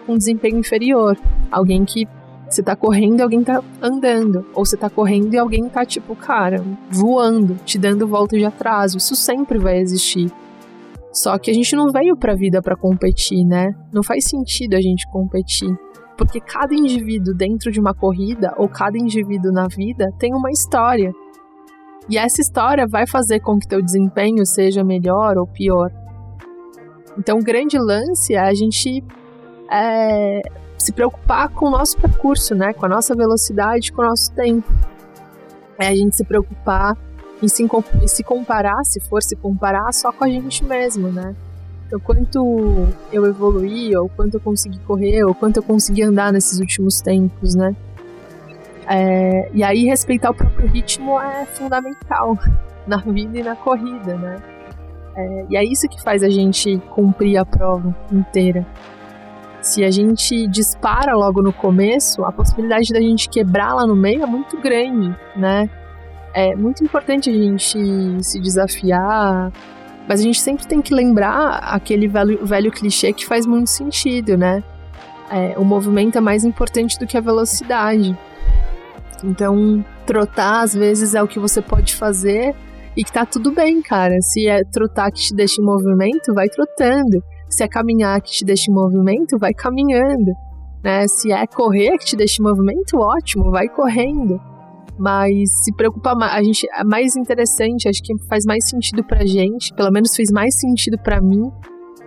com 0.05 0.19
desempenho 0.19 0.59
inferior. 0.59 1.17
Alguém 1.53 1.85
que 1.85 2.07
você 2.55 2.63
tá 2.63 2.77
correndo 2.77 3.21
e 3.21 3.23
alguém 3.23 3.43
tá 3.43 3.63
andando. 3.81 4.47
Ou 4.55 4.65
você 4.65 4.77
tá 4.77 4.91
correndo 4.91 5.35
e 5.35 5.39
alguém 5.39 5.69
tá, 5.69 5.85
tipo, 5.85 6.15
cara, 6.15 6.63
voando, 6.91 7.57
te 7.65 7.79
dando 7.79 8.07
volta 8.07 8.37
de 8.37 8.45
atraso. 8.45 8.99
Isso 8.99 9.17
sempre 9.17 9.59
vai 9.59 9.79
existir. 9.79 10.31
Só 11.13 11.39
que 11.39 11.51
a 11.51 11.55
gente 11.55 11.77
não 11.77 11.91
veio 11.91 12.17
pra 12.17 12.35
vida 12.35 12.63
para 12.63 12.77
competir, 12.77 13.45
né? 13.45 13.75
Não 13.93 14.03
faz 14.03 14.25
sentido 14.25 14.75
a 14.75 14.81
gente 14.81 15.07
competir. 15.11 15.77
Porque 16.17 16.41
cada 16.41 16.75
indivíduo 16.75 17.35
dentro 17.35 17.71
de 17.71 17.81
uma 17.81 17.95
corrida 17.95 18.55
ou 18.57 18.69
cada 18.69 18.97
indivíduo 18.97 19.53
na 19.53 19.67
vida 19.67 20.11
tem 20.19 20.35
uma 20.35 20.51
história. 20.51 21.13
E 22.09 22.17
essa 22.19 22.41
história 22.41 22.87
vai 22.87 23.07
fazer 23.07 23.41
com 23.41 23.59
que 23.59 23.69
teu 23.69 23.83
desempenho 23.83 24.45
seja 24.45 24.83
melhor 24.83 25.37
ou 25.37 25.47
pior. 25.47 25.91
Então, 27.19 27.39
o 27.39 27.43
grande 27.43 27.79
lance 27.79 28.35
é 28.35 28.41
a 28.41 28.55
gente 28.55 29.05
é, 29.71 30.41
se 30.83 30.93
preocupar 30.93 31.49
com 31.49 31.67
o 31.67 31.71
nosso 31.71 31.97
percurso, 31.97 32.55
né? 32.55 32.73
Com 32.73 32.87
a 32.87 32.89
nossa 32.89 33.15
velocidade, 33.15 33.93
com 33.93 34.03
o 34.03 34.05
nosso 34.05 34.33
tempo. 34.33 34.71
É 35.79 35.89
a 35.89 35.95
gente 35.95 36.17
se 36.17 36.25
preocupar 36.25 36.97
em 37.43 37.49
se, 37.49 37.65
em 37.65 38.09
se 38.09 38.23
comparar, 38.23 38.85
se 38.85 39.01
for 39.01 39.23
se 39.23 39.35
comparar, 39.35 39.93
só 39.93 40.13
com 40.13 40.25
a 40.25 40.29
gente 40.29 40.65
mesmo, 40.65 41.09
né? 41.09 41.35
o 41.97 42.01
quanto 42.01 42.89
eu 43.13 43.27
evoluí, 43.27 43.95
ou 43.97 44.09
quanto 44.09 44.35
eu 44.35 44.41
consegui 44.41 44.79
correr, 44.81 45.25
ou 45.25 45.35
quanto 45.35 45.59
eu 45.59 45.63
consegui 45.63 46.03
andar 46.03 46.33
nesses 46.33 46.59
últimos 46.59 47.01
tempos, 47.01 47.55
né? 47.55 47.77
É, 48.89 49.51
e 49.53 49.63
aí 49.63 49.85
respeitar 49.85 50.31
o 50.31 50.35
próprio 50.35 50.67
ritmo 50.69 51.21
é 51.21 51.47
fundamental 51.47 52.39
na 52.87 52.97
vida 52.97 53.39
e 53.39 53.43
na 53.43 53.55
corrida, 53.55 54.17
né? 54.17 54.43
É, 55.15 55.47
e 55.51 55.57
é 55.57 55.65
isso 55.65 55.89
que 55.89 56.03
faz 56.03 56.23
a 56.23 56.31
gente 56.31 56.79
cumprir 56.91 57.37
a 57.37 57.45
prova 57.45 57.95
inteira. 58.11 58.67
Se 59.63 59.85
a 59.85 59.91
gente 59.93 60.49
dispara 60.49 61.15
logo 61.15 61.41
no 61.41 61.53
começo, 61.53 62.25
a 62.25 62.33
possibilidade 62.33 62.93
da 62.93 63.01
gente 63.01 63.29
quebrar 63.29 63.75
lá 63.75 63.87
no 63.87 63.95
meio 63.95 64.25
é 64.25 64.27
muito 64.27 64.61
grande, 64.61 65.17
né? 65.37 65.71
É 66.35 66.57
muito 66.57 66.83
importante 66.83 67.31
a 67.31 67.33
gente 67.33 67.79
se 68.25 68.41
desafiar, 68.41 69.53
mas 70.09 70.19
a 70.19 70.23
gente 70.25 70.41
sempre 70.41 70.67
tem 70.67 70.83
que 70.83 70.93
lembrar 70.93 71.59
aquele 71.59 72.09
velho, 72.09 72.45
velho 72.45 72.73
clichê 72.73 73.13
que 73.13 73.25
faz 73.25 73.47
muito 73.47 73.71
sentido, 73.71 74.37
né? 74.37 74.65
É, 75.31 75.57
o 75.57 75.65
movimento 75.65 76.19
é 76.19 76.21
mais 76.21 76.45
importante 76.45 76.99
do 76.99 77.07
que 77.07 77.17
a 77.17 77.21
velocidade. 77.21 78.19
Então, 79.23 79.85
trotar 80.05 80.65
às 80.65 80.75
vezes 80.75 81.15
é 81.15 81.23
o 81.23 81.29
que 81.29 81.39
você 81.39 81.63
pode 81.63 81.95
fazer 81.95 82.53
e 82.97 83.05
que 83.05 83.13
tá 83.13 83.25
tudo 83.25 83.53
bem, 83.53 83.81
cara. 83.81 84.21
Se 84.21 84.49
é 84.49 84.65
trotar 84.65 85.13
que 85.13 85.21
te 85.21 85.35
deixa 85.35 85.63
em 85.63 85.65
movimento, 85.65 86.35
vai 86.35 86.49
trotando. 86.49 87.23
Se 87.53 87.63
é 87.63 87.69
caminhar 87.69 88.21
que 88.21 88.33
te 88.33 88.45
deixa 88.45 88.71
em 88.71 88.75
movimento, 88.75 89.39
vai 89.39 89.53
caminhando. 89.53 90.33
Né? 90.83 91.07
Se 91.07 91.31
é 91.31 91.47
correr 91.47 91.97
que 91.99 92.07
te 92.07 92.17
deixa 92.17 92.41
em 92.41 92.45
movimento, 92.45 92.99
ótimo, 92.99 93.51
vai 93.51 93.69
correndo 93.69 94.41
mas 94.99 95.65
se 95.65 95.73
preocupa 95.75 96.15
mais, 96.15 96.33
a 96.33 96.43
gente 96.43 96.69
é 96.71 96.85
mais 96.85 97.17
interessante, 97.17 97.89
acho 97.89 98.03
que 98.03 98.17
faz 98.29 98.45
mais 98.45 98.69
sentido 98.69 99.03
pra 99.03 99.25
gente, 99.25 99.73
pelo 99.75 99.91
menos 99.91 100.15
fez 100.15 100.31
mais 100.31 100.59
sentido 100.61 100.99
para 100.99 101.21
mim 101.21 101.51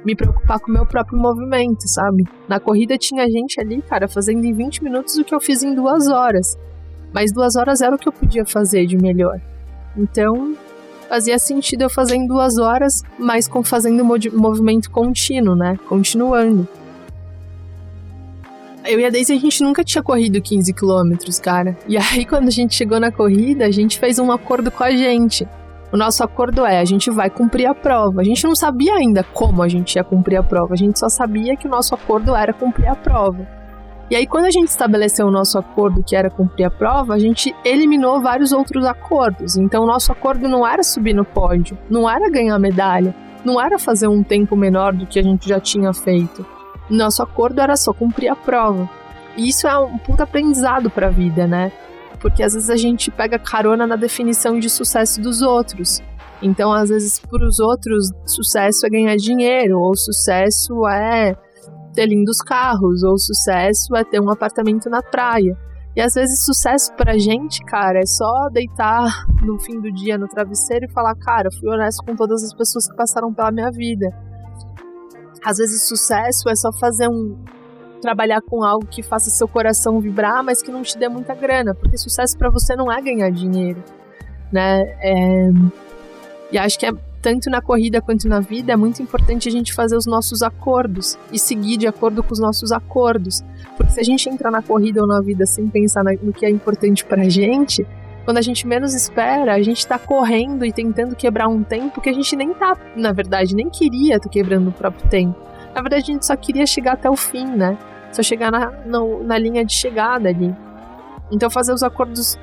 me 0.06 0.16
preocupar 0.16 0.60
com 0.60 0.70
o 0.70 0.74
meu 0.74 0.86
próprio 0.86 1.20
movimento, 1.20 1.88
sabe? 1.88 2.24
Na 2.48 2.60
corrida 2.60 2.96
tinha 2.96 3.28
gente 3.28 3.60
ali, 3.60 3.82
cara, 3.82 4.08
fazendo 4.08 4.46
em 4.46 4.54
20 4.54 4.84
minutos 4.84 5.18
o 5.18 5.24
que 5.24 5.34
eu 5.34 5.42
fiz 5.42 5.64
em 5.64 5.74
duas 5.74 6.08
horas. 6.08 6.56
Mas 7.12 7.34
duas 7.34 7.56
horas 7.56 7.82
era 7.82 7.96
o 7.96 7.98
que 7.98 8.08
eu 8.08 8.14
podia 8.14 8.46
fazer 8.46 8.86
de 8.86 8.96
melhor. 8.96 9.42
Então, 9.98 10.56
fazia 11.08 11.40
sentido 11.40 11.84
eu 11.84 11.90
fazer 11.90 12.16
em 12.16 12.28
duas 12.28 12.58
horas, 12.58 13.04
mas 13.18 13.48
com 13.48 13.64
fazendo 13.64 14.04
movimento 14.04 14.90
contínuo, 14.92 15.56
né? 15.56 15.78
Continuando. 15.88 16.68
Eu 18.88 19.00
e 19.00 19.06
a 19.06 19.10
Daisy, 19.10 19.34
a 19.34 19.40
gente 19.40 19.64
nunca 19.64 19.84
tinha 19.84 20.04
corrido 20.04 20.40
15 20.40 20.72
quilômetros, 20.74 21.40
cara. 21.40 21.76
E 21.88 21.98
aí, 21.98 22.26
quando 22.26 22.48
a 22.48 22.52
gente 22.52 22.76
chegou 22.76 23.00
na 23.00 23.12
corrida, 23.12 23.66
a 23.66 23.72
gente 23.72 23.98
fez 23.98 24.20
um 24.20 24.32
acordo 24.32 24.70
com 24.70 24.84
a 24.84 24.92
gente. 24.92 25.48
O 25.92 25.98
nosso 25.98 26.24
acordo 26.24 26.66
é: 26.66 26.80
a 26.80 26.86
gente 26.86 27.10
vai 27.10 27.30
cumprir 27.30 27.66
a 27.66 27.74
prova. 27.74 28.22
A 28.22 28.24
gente 28.24 28.44
não 28.44 28.56
sabia 28.56 28.94
ainda 28.94 29.24
como 29.24 29.64
a 29.64 29.68
gente 29.68 29.96
ia 29.96 30.04
cumprir 30.04 30.38
a 30.38 30.44
prova, 30.44 30.74
a 30.74 30.78
gente 30.78 31.00
só 31.00 31.10
sabia 31.10 31.56
que 31.56 31.68
o 31.68 31.70
nosso 31.70 31.96
acordo 31.96 32.36
era 32.36 32.54
cumprir 32.54 32.88
a 32.88 32.96
prova. 32.96 33.65
E 34.10 34.16
aí, 34.16 34.28
quando 34.28 34.46
a 34.46 34.52
gente 34.52 34.68
estabeleceu 34.68 35.26
o 35.26 35.32
nosso 35.32 35.58
acordo, 35.58 36.04
que 36.04 36.16
era 36.16 36.30
cumprir 36.30 36.66
a 36.66 36.70
prova, 36.70 37.16
a 37.16 37.20
gente 37.20 37.56
eliminou 37.66 38.22
vários 38.22 38.52
outros 38.52 38.86
acordos. 38.86 39.58
Então, 39.58 39.84
o 39.84 39.88
nosso 39.88 40.12
acordo 40.12 40.48
não 40.48 40.66
era 40.66 40.84
subir 40.84 41.14
no 41.14 41.26
pódio, 41.26 41.76
não 41.90 42.08
era 42.08 42.30
ganhar 42.30 42.60
medalha, 42.60 43.16
não 43.44 43.60
era 43.60 43.80
fazer 43.80 44.08
um 44.08 44.22
tempo 44.22 44.56
menor 44.56 44.94
do 44.94 45.08
que 45.08 45.18
a 45.18 45.24
gente 45.24 45.50
já 45.50 45.60
tinha 45.60 45.92
feito. 45.92 46.46
Nosso 46.88 47.24
acordo 47.24 47.60
era 47.60 47.76
só 47.76 47.92
cumprir 47.94 48.30
a 48.30 48.36
prova. 48.36 48.88
E 49.36 49.50
isso 49.50 49.68
é 49.68 49.78
um 49.80 49.98
puta 49.98 50.24
aprendizado 50.24 50.90
pra 50.90 51.10
vida, 51.10 51.48
né? 51.48 51.72
Porque 52.20 52.44
às 52.44 52.54
vezes 52.54 52.70
a 52.70 52.76
gente 52.76 53.10
pega 53.10 53.40
carona 53.40 53.88
na 53.88 53.96
definição 53.96 54.60
de 54.60 54.70
sucesso 54.70 55.20
dos 55.20 55.42
outros. 55.42 56.02
Então, 56.44 56.72
às 56.72 56.90
vezes, 56.90 57.20
para 57.20 57.44
os 57.44 57.60
outros, 57.60 58.12
sucesso 58.26 58.86
é 58.86 58.90
ganhar 58.90 59.16
dinheiro, 59.16 59.80
ou 59.80 59.96
sucesso 59.96 60.88
é 60.88 61.36
ter 61.96 62.06
lindos 62.08 62.38
carros, 62.42 63.04
ou 63.04 63.18
sucesso 63.18 63.96
é 63.96 64.04
ter 64.04 64.20
um 64.20 64.30
apartamento 64.30 64.90
na 64.90 65.02
praia. 65.02 65.58
E 65.96 66.02
às 66.02 66.14
vezes 66.14 66.44
sucesso 66.44 66.94
pra 66.96 67.18
gente, 67.18 67.64
cara, 67.64 68.00
é 68.00 68.06
só 68.06 68.50
deitar 68.52 69.26
no 69.42 69.58
fim 69.58 69.80
do 69.80 69.90
dia 69.92 70.18
no 70.18 70.28
travesseiro 70.28 70.86
e 70.86 70.92
falar, 70.92 71.16
cara, 71.16 71.50
fui 71.58 71.70
honesto 71.70 72.04
com 72.06 72.16
todas 72.16 72.44
as 72.44 72.54
pessoas 72.54 72.90
que 72.90 72.98
passaram 72.98 73.34
pela 73.34 73.50
minha 73.50 73.72
vida. 73.72 74.08
Às 75.44 75.58
vezes 75.58 75.88
sucesso 75.88 76.50
é 76.50 76.56
só 76.56 76.72
fazer 76.74 77.08
um 77.08 77.38
trabalhar 78.02 78.42
com 78.42 78.64
algo 78.64 78.86
que 78.86 79.02
faça 79.02 79.30
seu 79.30 79.48
coração 79.48 80.02
vibrar, 80.02 80.44
mas 80.44 80.62
que 80.62 80.72
não 80.72 80.82
te 80.82 80.98
dê 80.98 81.08
muita 81.08 81.34
grana, 81.34 81.74
porque 81.74 81.98
sucesso 81.98 82.38
para 82.38 82.50
você 82.50 82.76
não 82.76 82.92
é 82.92 83.02
ganhar 83.02 83.30
dinheiro, 83.32 83.82
né? 84.52 84.82
É... 85.00 85.50
E 86.52 86.58
acho 86.58 86.78
que 86.78 86.86
é 86.86 86.92
tanto 87.26 87.50
na 87.50 87.60
corrida 87.60 88.00
quanto 88.00 88.30
na 88.30 88.40
vida, 88.40 88.74
é 88.74 88.76
muito 88.76 89.02
importante 89.02 89.50
a 89.50 89.52
gente 89.52 89.74
fazer 89.74 89.98
os 89.98 90.06
nossos 90.06 90.44
acordos 90.44 91.18
e 91.32 91.40
seguir 91.40 91.76
de 91.76 91.88
acordo 91.88 92.22
com 92.22 92.32
os 92.32 92.40
nossos 92.40 92.72
acordos. 92.72 93.44
Porque 93.76 93.94
se 93.94 94.00
a 94.00 94.04
gente 94.04 94.30
entrar 94.30 94.52
na 94.52 94.62
corrida 94.62 95.02
ou 95.02 95.08
na 95.08 95.20
vida 95.22 95.44
sem 95.48 95.68
pensar 95.68 96.04
no 96.04 96.32
que 96.32 96.46
é 96.46 96.52
importante 96.52 97.04
pra 97.04 97.28
gente, 97.28 97.84
quando 98.26 98.38
a 98.38 98.44
gente 98.44 98.68
menos 98.68 98.94
espera, 98.94 99.56
a 99.56 99.62
gente 99.64 99.88
tá 99.88 99.98
correndo 99.98 100.64
e 100.64 100.72
tentando 100.72 101.16
quebrar 101.16 101.48
um 101.48 101.64
tempo 101.64 102.00
que 102.00 102.10
a 102.10 102.14
gente 102.14 102.36
nem 102.36 102.54
tá, 102.54 102.78
na 102.96 103.12
verdade, 103.12 103.56
nem 103.56 103.72
queria 103.72 104.20
tá 104.20 104.30
quebrando 104.30 104.70
o 104.70 104.72
próprio 104.72 105.10
tempo. 105.10 105.36
Na 105.74 105.82
verdade, 105.82 106.04
a 106.04 106.14
gente 106.14 106.28
só 106.28 106.36
queria 106.36 106.68
chegar 106.68 106.94
até 106.94 107.10
o 107.10 107.16
fim, 107.16 107.48
né? 107.48 107.76
Só 108.12 108.22
chegar 108.22 108.52
na, 108.52 108.70
na, 108.86 109.00
na 109.24 109.38
linha 109.40 109.66
de 109.66 109.74
chegada 109.74 110.30
ali. 110.30 110.56
Então, 111.32 111.50
fazer 111.50 111.74
os 111.74 111.82
acordos 111.82 112.38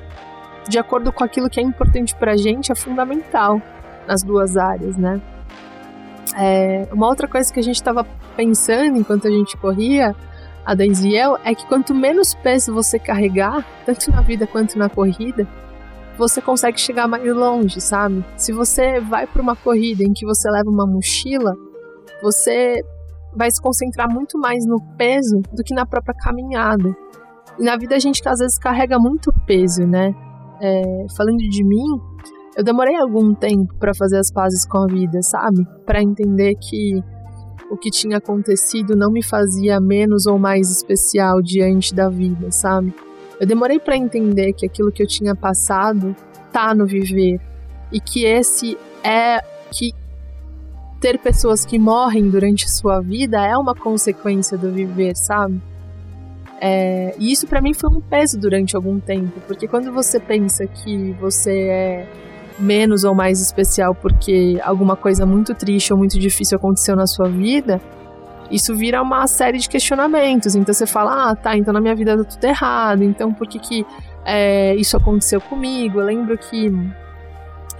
de 0.67 0.77
acordo 0.77 1.09
com 1.13 1.23
aquilo 1.23 1.49
que 1.49 1.61
é 1.61 1.63
importante 1.63 2.13
pra 2.13 2.35
gente 2.35 2.69
é 2.69 2.75
fundamental 2.75 3.61
nas 4.07 4.23
duas 4.23 4.57
áreas, 4.57 4.97
né? 4.97 5.21
É, 6.35 6.87
uma 6.91 7.07
outra 7.07 7.27
coisa 7.27 7.51
que 7.51 7.59
a 7.59 7.63
gente 7.63 7.75
estava 7.75 8.05
pensando 8.35 8.97
enquanto 8.97 9.27
a 9.27 9.31
gente 9.31 9.55
corria, 9.57 10.15
a 10.65 10.73
Daisy 10.73 11.09
e 11.09 11.17
eu, 11.17 11.37
é 11.43 11.53
que 11.53 11.65
quanto 11.67 11.93
menos 11.93 12.33
peso 12.33 12.73
você 12.73 12.97
carregar, 12.97 13.65
tanto 13.85 14.11
na 14.11 14.21
vida 14.21 14.47
quanto 14.47 14.77
na 14.77 14.89
corrida, 14.89 15.47
você 16.17 16.41
consegue 16.41 16.79
chegar 16.79 17.07
mais 17.07 17.23
longe, 17.25 17.81
sabe? 17.81 18.23
Se 18.37 18.51
você 18.51 18.99
vai 18.99 19.27
para 19.27 19.41
uma 19.41 19.55
corrida 19.55 20.03
em 20.03 20.13
que 20.13 20.25
você 20.25 20.49
leva 20.49 20.69
uma 20.69 20.85
mochila, 20.85 21.55
você 22.21 22.81
vai 23.35 23.49
se 23.51 23.61
concentrar 23.61 24.11
muito 24.11 24.37
mais 24.37 24.65
no 24.65 24.79
peso 24.95 25.41
do 25.51 25.63
que 25.63 25.73
na 25.73 25.85
própria 25.85 26.13
caminhada. 26.13 26.95
E 27.59 27.63
na 27.63 27.75
vida 27.75 27.95
a 27.95 27.99
gente 27.99 28.21
às 28.27 28.39
vezes 28.39 28.57
carrega 28.57 28.97
muito 28.99 29.33
peso, 29.45 29.85
né? 29.85 30.15
É, 30.61 31.05
falando 31.15 31.39
de 31.39 31.63
mim, 31.63 31.99
eu 32.55 32.63
demorei 32.63 32.95
algum 32.95 33.33
tempo 33.33 33.73
para 33.75 33.93
fazer 33.93 34.17
as 34.17 34.31
pazes 34.31 34.65
com 34.65 34.79
a 34.79 34.87
vida, 34.87 35.21
sabe? 35.21 35.65
Para 35.85 36.01
entender 36.01 36.55
que 36.55 37.03
o 37.69 37.77
que 37.77 37.89
tinha 37.89 38.17
acontecido 38.17 38.95
não 38.95 39.11
me 39.11 39.23
fazia 39.23 39.79
menos 39.79 40.27
ou 40.27 40.37
mais 40.37 40.69
especial 40.69 41.41
diante 41.41 41.93
da 41.93 42.09
vida, 42.09 42.51
sabe? 42.51 42.93
Eu 43.39 43.47
demorei 43.47 43.79
para 43.79 43.97
entender 43.97 44.53
que 44.53 44.65
aquilo 44.65 44.91
que 44.91 45.01
eu 45.01 45.07
tinha 45.07 45.35
passado 45.35 46.15
tá 46.51 46.75
no 46.75 46.85
viver 46.85 47.41
e 47.91 47.99
que 47.99 48.25
esse 48.25 48.77
é 49.03 49.43
que 49.71 49.91
ter 51.01 51.17
pessoas 51.17 51.65
que 51.65 51.79
morrem 51.79 52.29
durante 52.29 52.69
sua 52.69 53.01
vida 53.01 53.43
é 53.45 53.57
uma 53.57 53.73
consequência 53.73 54.57
do 54.57 54.71
viver, 54.71 55.15
sabe? 55.17 55.59
É, 56.61 57.15
e 57.19 57.31
isso 57.31 57.47
para 57.47 57.59
mim 57.59 57.73
foi 57.73 57.89
um 57.89 57.99
peso 57.99 58.39
durante 58.39 58.75
algum 58.75 58.99
tempo, 58.99 59.41
porque 59.47 59.67
quando 59.67 59.91
você 59.91 60.19
pensa 60.19 60.65
que 60.65 61.11
você 61.19 61.67
é 61.67 62.07
menos 62.59 63.03
ou 63.03 63.13
mais 63.15 63.41
especial 63.41 63.95
porque 63.95 64.59
alguma 64.63 64.95
coisa 64.95 65.25
muito 65.25 65.53
triste 65.53 65.91
ou 65.91 65.99
muito 65.99 66.19
difícil 66.19 66.57
aconteceu 66.57 66.95
na 66.95 67.07
sua 67.07 67.27
vida, 67.27 67.81
isso 68.51 68.75
vira 68.75 69.01
uma 69.01 69.25
série 69.27 69.57
de 69.57 69.67
questionamentos. 69.67 70.55
Então 70.55 70.73
você 70.73 70.85
fala, 70.85 71.31
ah, 71.31 71.35
tá, 71.35 71.57
então 71.57 71.73
na 71.73 71.81
minha 71.81 71.95
vida 71.95 72.17
tá 72.17 72.23
tudo 72.23 72.43
errado, 72.43 73.03
então 73.03 73.33
por 73.33 73.47
que 73.47 73.59
que 73.59 73.85
é, 74.25 74.75
isso 74.75 74.95
aconteceu 74.95 75.41
comigo? 75.41 75.99
Eu 75.99 76.05
lembro 76.05 76.37
que 76.37 76.71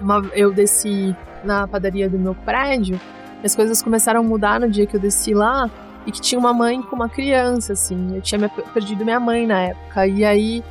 uma, 0.02 0.21
eu 0.34 0.52
desci 0.52 1.15
na 1.43 1.67
padaria 1.67 2.10
do 2.10 2.17
meu 2.17 2.34
prédio, 2.34 3.00
as 3.43 3.56
coisas 3.56 3.82
começaram 3.82 4.21
a 4.21 4.24
mudar 4.24 4.60
no 4.60 4.69
dia 4.69 4.86
que 4.86 4.95
eu 4.95 5.00
desci 5.00 5.34
lá, 5.34 5.69
e 6.06 6.12
que 6.12 6.19
tinha 6.19 6.39
uma 6.39 6.54
mãe 6.54 6.82
com 6.82 6.95
uma 6.95 7.10
criança, 7.10 7.74
assim. 7.74 8.15
Eu 8.15 8.21
tinha 8.21 8.50
perdido 8.50 9.04
minha 9.04 9.19
mãe 9.19 9.47
na 9.47 9.62
época, 9.62 10.08
e 10.08 10.26
aí 10.26 10.63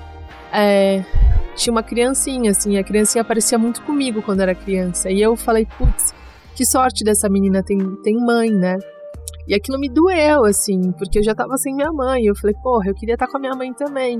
é, 0.53 1.03
tinha 1.54 1.72
uma 1.72 1.82
criancinha, 1.82 2.50
assim, 2.50 2.76
a 2.76 2.84
criancinha 2.84 3.22
aparecia 3.22 3.58
muito 3.58 3.82
comigo 3.82 4.22
quando 4.22 4.40
era 4.40 4.54
criança. 4.54 5.10
E 5.10 5.20
eu 5.20 5.36
falei, 5.36 5.66
putz, 5.78 6.14
que 6.54 6.64
sorte 6.64 7.04
dessa 7.04 7.28
menina 7.28 7.62
tem, 7.62 7.78
tem 8.02 8.16
mãe, 8.16 8.50
né? 8.50 8.78
E 9.46 9.54
aquilo 9.54 9.78
me 9.78 9.88
doeu, 9.88 10.44
assim, 10.44 10.92
porque 10.92 11.18
eu 11.18 11.22
já 11.22 11.34
tava 11.34 11.56
sem 11.56 11.74
minha 11.74 11.92
mãe. 11.92 12.24
Eu 12.24 12.34
falei, 12.36 12.54
porra, 12.62 12.88
eu 12.88 12.94
queria 12.94 13.14
estar 13.14 13.26
com 13.26 13.36
a 13.36 13.40
minha 13.40 13.54
mãe 13.54 13.72
também. 13.72 14.18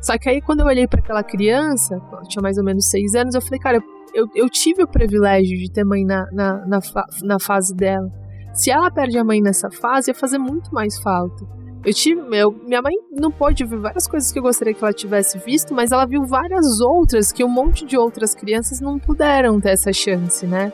Só 0.00 0.16
que 0.18 0.28
aí 0.28 0.40
quando 0.40 0.60
eu 0.60 0.66
olhei 0.66 0.86
para 0.86 1.00
aquela 1.00 1.22
criança, 1.22 2.00
tinha 2.28 2.42
mais 2.42 2.58
ou 2.58 2.64
menos 2.64 2.88
seis 2.88 3.14
anos, 3.14 3.34
eu 3.34 3.40
falei, 3.40 3.58
cara, 3.58 3.82
eu, 4.14 4.26
eu 4.34 4.48
tive 4.48 4.82
o 4.82 4.88
privilégio 4.88 5.56
de 5.56 5.70
ter 5.70 5.84
mãe 5.84 6.04
na, 6.04 6.26
na, 6.32 6.66
na, 6.66 6.80
fa 6.80 7.04
na 7.22 7.38
fase 7.38 7.74
dela. 7.74 8.10
Se 8.52 8.70
ela 8.70 8.90
perde 8.90 9.18
a 9.18 9.24
mãe 9.24 9.40
nessa 9.40 9.70
fase, 9.70 10.10
ia 10.10 10.14
fazer 10.14 10.38
muito 10.38 10.72
mais 10.72 10.98
falta. 11.00 11.44
Eu 11.88 11.94
tive, 11.94 12.20
minha 12.20 12.82
mãe 12.82 12.92
não 13.10 13.30
pôde 13.30 13.64
ver 13.64 13.78
várias 13.78 14.06
coisas 14.06 14.30
que 14.30 14.38
eu 14.38 14.42
gostaria 14.42 14.74
que 14.74 14.84
ela 14.84 14.92
tivesse 14.92 15.38
visto, 15.38 15.72
mas 15.72 15.90
ela 15.90 16.04
viu 16.04 16.22
várias 16.26 16.82
outras 16.82 17.32
que 17.32 17.42
um 17.42 17.48
monte 17.48 17.86
de 17.86 17.96
outras 17.96 18.34
crianças 18.34 18.78
não 18.78 18.98
puderam 18.98 19.58
ter 19.58 19.70
essa 19.70 19.90
chance, 19.90 20.46
né? 20.46 20.70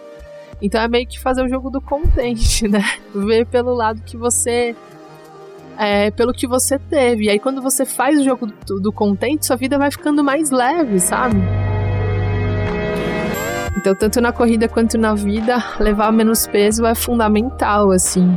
Então 0.61 0.81
é 0.81 0.88
meio 0.88 1.07
que 1.07 1.20
fazer 1.20 1.44
o 1.44 1.48
jogo 1.48 1.70
do 1.70 1.81
contente, 1.81 2.66
né? 2.66 2.83
Ver 3.14 3.46
pelo 3.46 3.72
lado 3.74 4.03
que 4.03 4.16
você 4.16 4.74
é, 5.79 6.11
pelo 6.11 6.33
que 6.33 6.48
você 6.48 6.81
teve. 6.81 7.27
E 7.27 7.31
aí, 7.31 7.38
quando 7.38 7.62
você 7.62 7.85
faz 7.85 8.18
o 8.18 8.24
jogo 8.24 8.48
do, 8.66 8.81
do 8.81 8.92
contente, 8.92 9.46
sua 9.46 9.55
vida 9.55 9.79
vai 9.79 9.92
ficando 9.92 10.24
mais 10.24 10.50
leve, 10.50 10.98
sabe? 10.98 11.37
Então, 13.77 13.94
tanto 13.94 14.20
na 14.20 14.33
corrida 14.33 14.68
quanto 14.68 14.98
na 14.98 15.14
vida, 15.14 15.62
levar 15.79 16.11
menos 16.11 16.44
peso 16.48 16.85
é 16.85 16.94
fundamental, 16.96 17.92
assim. 17.92 18.37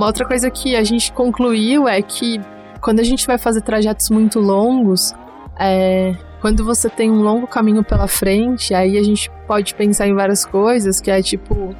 Uma 0.00 0.06
outra 0.06 0.24
coisa 0.24 0.50
que 0.50 0.74
a 0.74 0.82
gente 0.82 1.12
concluiu 1.12 1.86
é 1.86 2.00
que 2.00 2.40
quando 2.80 3.00
a 3.00 3.02
gente 3.02 3.26
vai 3.26 3.36
fazer 3.36 3.60
trajetos 3.60 4.08
muito 4.08 4.40
longos, 4.40 5.12
é, 5.58 6.16
quando 6.40 6.64
você 6.64 6.88
tem 6.88 7.10
um 7.10 7.20
longo 7.20 7.46
caminho 7.46 7.84
pela 7.84 8.08
frente, 8.08 8.72
aí 8.72 8.96
a 8.96 9.02
gente 9.02 9.30
pode 9.46 9.74
pensar 9.74 10.08
em 10.08 10.14
várias 10.14 10.46
coisas, 10.46 11.02
que 11.02 11.10
é 11.10 11.20
tipo, 11.20 11.76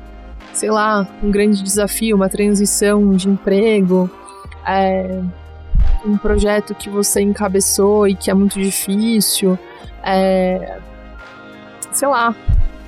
sei 0.53 0.71
lá, 0.71 1.09
um 1.23 1.31
grande 1.31 1.63
desafio, 1.63 2.15
uma 2.15 2.29
transição 2.29 3.11
de 3.17 3.27
emprego, 3.27 4.11
é, 4.67 5.23
um 6.05 6.19
projeto 6.19 6.75
que 6.75 6.91
você 6.91 7.23
encabeçou 7.23 8.07
e 8.07 8.15
que 8.15 8.31
é 8.31 8.35
muito 8.35 8.61
difícil, 8.61 9.59
é, 10.05 10.79
sei 11.91 12.07
lá, 12.07 12.37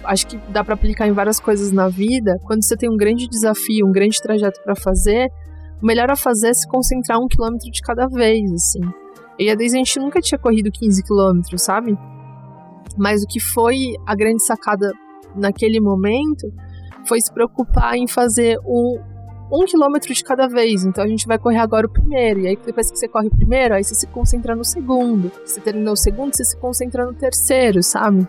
acho 0.04 0.26
que 0.26 0.36
dá 0.50 0.64
para 0.64 0.74
aplicar 0.74 1.06
em 1.06 1.12
várias 1.12 1.40
coisas 1.40 1.72
na 1.72 1.88
vida. 1.88 2.38
Quando 2.44 2.62
você 2.62 2.76
tem 2.76 2.90
um 2.90 2.96
grande 2.96 3.28
desafio, 3.28 3.86
um 3.86 3.92
grande 3.92 4.20
trajeto 4.20 4.60
para 4.62 4.74
fazer, 4.74 5.30
o 5.82 5.86
melhor 5.86 6.10
a 6.10 6.16
fazer 6.16 6.48
é 6.48 6.54
se 6.54 6.68
concentrar 6.68 7.18
um 7.18 7.26
quilômetro 7.26 7.70
de 7.70 7.80
cada 7.80 8.06
vez, 8.06 8.52
assim. 8.52 8.80
E 9.38 9.50
a 9.50 9.54
Daisy 9.54 9.76
a 9.76 9.78
gente 9.78 9.98
nunca 9.98 10.20
tinha 10.20 10.38
corrido 10.38 10.70
15 10.70 11.02
quilômetros, 11.02 11.62
sabe? 11.62 11.98
Mas 12.96 13.22
o 13.22 13.26
que 13.26 13.40
foi 13.40 13.94
a 14.06 14.14
grande 14.14 14.44
sacada 14.44 14.92
naquele 15.34 15.80
momento 15.80 16.52
foi 17.06 17.20
se 17.20 17.32
preocupar 17.32 17.96
em 17.96 18.06
fazer 18.06 18.58
um, 18.64 19.64
quilômetro 19.66 20.14
de 20.14 20.22
cada 20.22 20.46
vez. 20.46 20.84
Então 20.84 21.02
a 21.02 21.08
gente 21.08 21.26
vai 21.26 21.38
correr 21.38 21.58
agora 21.58 21.86
o 21.86 21.90
primeiro. 21.90 22.40
E 22.40 22.48
aí 22.48 22.56
depois 22.64 22.90
que 22.90 22.98
você 22.98 23.08
corre 23.08 23.28
o 23.28 23.30
primeiro, 23.30 23.74
aí 23.74 23.82
você 23.82 23.94
se 23.94 24.06
concentra 24.06 24.54
no 24.54 24.64
segundo. 24.64 25.32
Você 25.44 25.60
terminou 25.60 25.94
o 25.94 25.96
segundo, 25.96 26.34
você 26.34 26.44
se 26.44 26.56
concentra 26.56 27.04
no 27.04 27.14
terceiro, 27.14 27.82
sabe? 27.82 28.26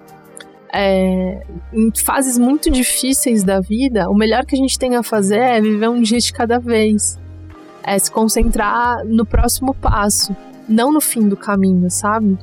É, 0.74 1.44
em 1.72 1.92
fases 1.96 2.38
muito 2.38 2.72
difíceis 2.72 3.44
da 3.44 3.62
vida, 3.62 4.10
o 4.10 4.16
melhor 4.16 4.44
que 4.44 4.56
a 4.56 4.58
gente 4.58 4.78
tem 4.80 4.96
a 4.96 5.04
fazer 5.04 5.38
é 5.38 5.62
viver 5.62 5.88
um 5.88 6.02
dia 6.02 6.18
de 6.18 6.34
cada 6.34 6.60
vez. 6.60 7.20
É 7.84 8.00
se 8.00 8.10
concentrar 8.10 9.06
no 9.06 9.26
próximo 9.26 9.76
passo, 9.76 10.36
não 10.68 10.92
no 10.92 11.00
fim 11.00 11.30
do 11.30 11.38
caminho, 11.38 11.92
sabe? 11.92 12.40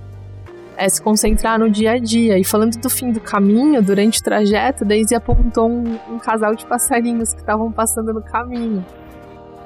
É 0.76 0.88
se 0.88 1.02
concentrar 1.02 1.58
no 1.58 1.68
dia 1.68 1.92
a 1.92 1.98
dia. 1.98 2.38
E 2.38 2.44
falando 2.44 2.76
do 2.78 2.88
fim 2.88 3.10
do 3.10 3.20
caminho, 3.20 3.82
durante 3.82 4.20
o 4.20 4.22
trajeto, 4.22 4.84
Daisy 4.84 5.14
apontou 5.14 5.68
um, 5.68 5.98
um 6.08 6.18
casal 6.18 6.54
de 6.54 6.64
passarinhos 6.64 7.32
que 7.32 7.40
estavam 7.40 7.72
passando 7.72 8.12
no 8.12 8.22
caminho. 8.22 8.84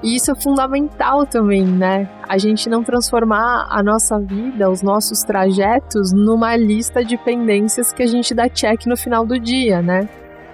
E 0.03 0.17
isso 0.17 0.31
é 0.31 0.35
fundamental 0.35 1.27
também, 1.27 1.65
né? 1.65 2.09
A 2.29 2.37
gente 2.37 2.69
não 2.69 2.85
transformar 2.85 3.67
a 3.71 3.83
nossa 3.83 4.19
vida, 4.19 4.71
os 4.71 4.83
nossos 4.83 5.23
trajetos, 5.23 6.13
numa 6.13 6.57
lista 6.57 7.05
de 7.05 7.17
pendências 7.17 7.93
que 7.93 8.03
a 8.03 8.07
gente 8.07 8.35
dá 8.35 8.49
check 8.49 8.87
no 8.87 8.97
final 8.97 9.25
do 9.25 9.39
dia, 9.39 9.81
né? 9.81 10.09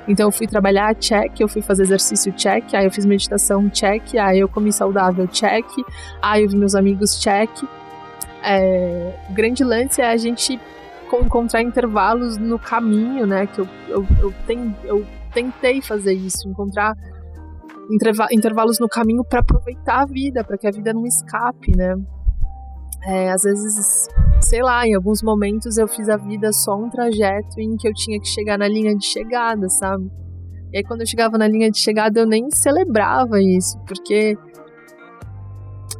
Então 0.06 0.28
eu 0.28 0.32
fui 0.32 0.46
trabalhar, 0.46 0.94
check, 0.94 1.40
eu 1.40 1.48
fui 1.48 1.62
fazer 1.62 1.82
exercício, 1.82 2.32
check, 2.32 2.74
aí 2.74 2.84
eu 2.84 2.90
fiz 2.90 3.04
meditação, 3.04 3.68
check, 3.68 4.16
aí 4.16 4.40
eu 4.40 4.48
comi 4.48 4.72
saudável, 4.72 5.26
check, 5.28 5.66
aí 6.22 6.42
eu 6.42 6.48
vi 6.48 6.56
meus 6.56 6.74
amigos, 6.74 7.20
check. 7.20 7.50
É, 8.42 9.14
o 9.28 9.32
grande 9.32 9.62
lance 9.62 10.00
é 10.00 10.10
a 10.10 10.16
gente 10.16 10.58
encontrar 11.12 11.62
intervalos 11.62 12.38
no 12.38 12.58
caminho, 12.58 13.26
né? 13.26 13.46
Que 13.46 13.60
eu, 13.60 13.68
eu, 13.88 14.06
eu, 14.20 14.34
eu 14.84 15.06
tentei 15.32 15.82
fazer 15.82 16.12
isso, 16.12 16.48
encontrar 16.48 16.96
intervalos 18.30 18.78
no 18.78 18.88
caminho 18.88 19.24
para 19.24 19.40
aproveitar 19.40 20.02
a 20.02 20.06
vida, 20.06 20.44
para 20.44 20.56
que 20.56 20.66
a 20.66 20.70
vida 20.70 20.92
não 20.92 21.06
escape, 21.06 21.76
né? 21.76 21.96
É, 23.04 23.30
às 23.30 23.42
vezes 23.42 24.08
sei 24.42 24.62
lá, 24.62 24.86
em 24.86 24.94
alguns 24.94 25.22
momentos 25.22 25.76
eu 25.76 25.88
fiz 25.88 26.08
a 26.08 26.16
vida 26.16 26.52
só 26.52 26.76
um 26.76 26.88
trajeto 26.90 27.60
em 27.60 27.76
que 27.76 27.88
eu 27.88 27.94
tinha 27.94 28.20
que 28.20 28.28
chegar 28.28 28.58
na 28.58 28.68
linha 28.68 28.94
de 28.96 29.06
chegada, 29.06 29.68
sabe? 29.68 30.10
E 30.72 30.78
aí 30.78 30.84
quando 30.84 31.00
eu 31.00 31.06
chegava 31.06 31.38
na 31.38 31.48
linha 31.48 31.70
de 31.70 31.78
chegada 31.78 32.20
eu 32.20 32.26
nem 32.26 32.50
celebrava 32.50 33.40
isso, 33.40 33.78
porque 33.86 34.36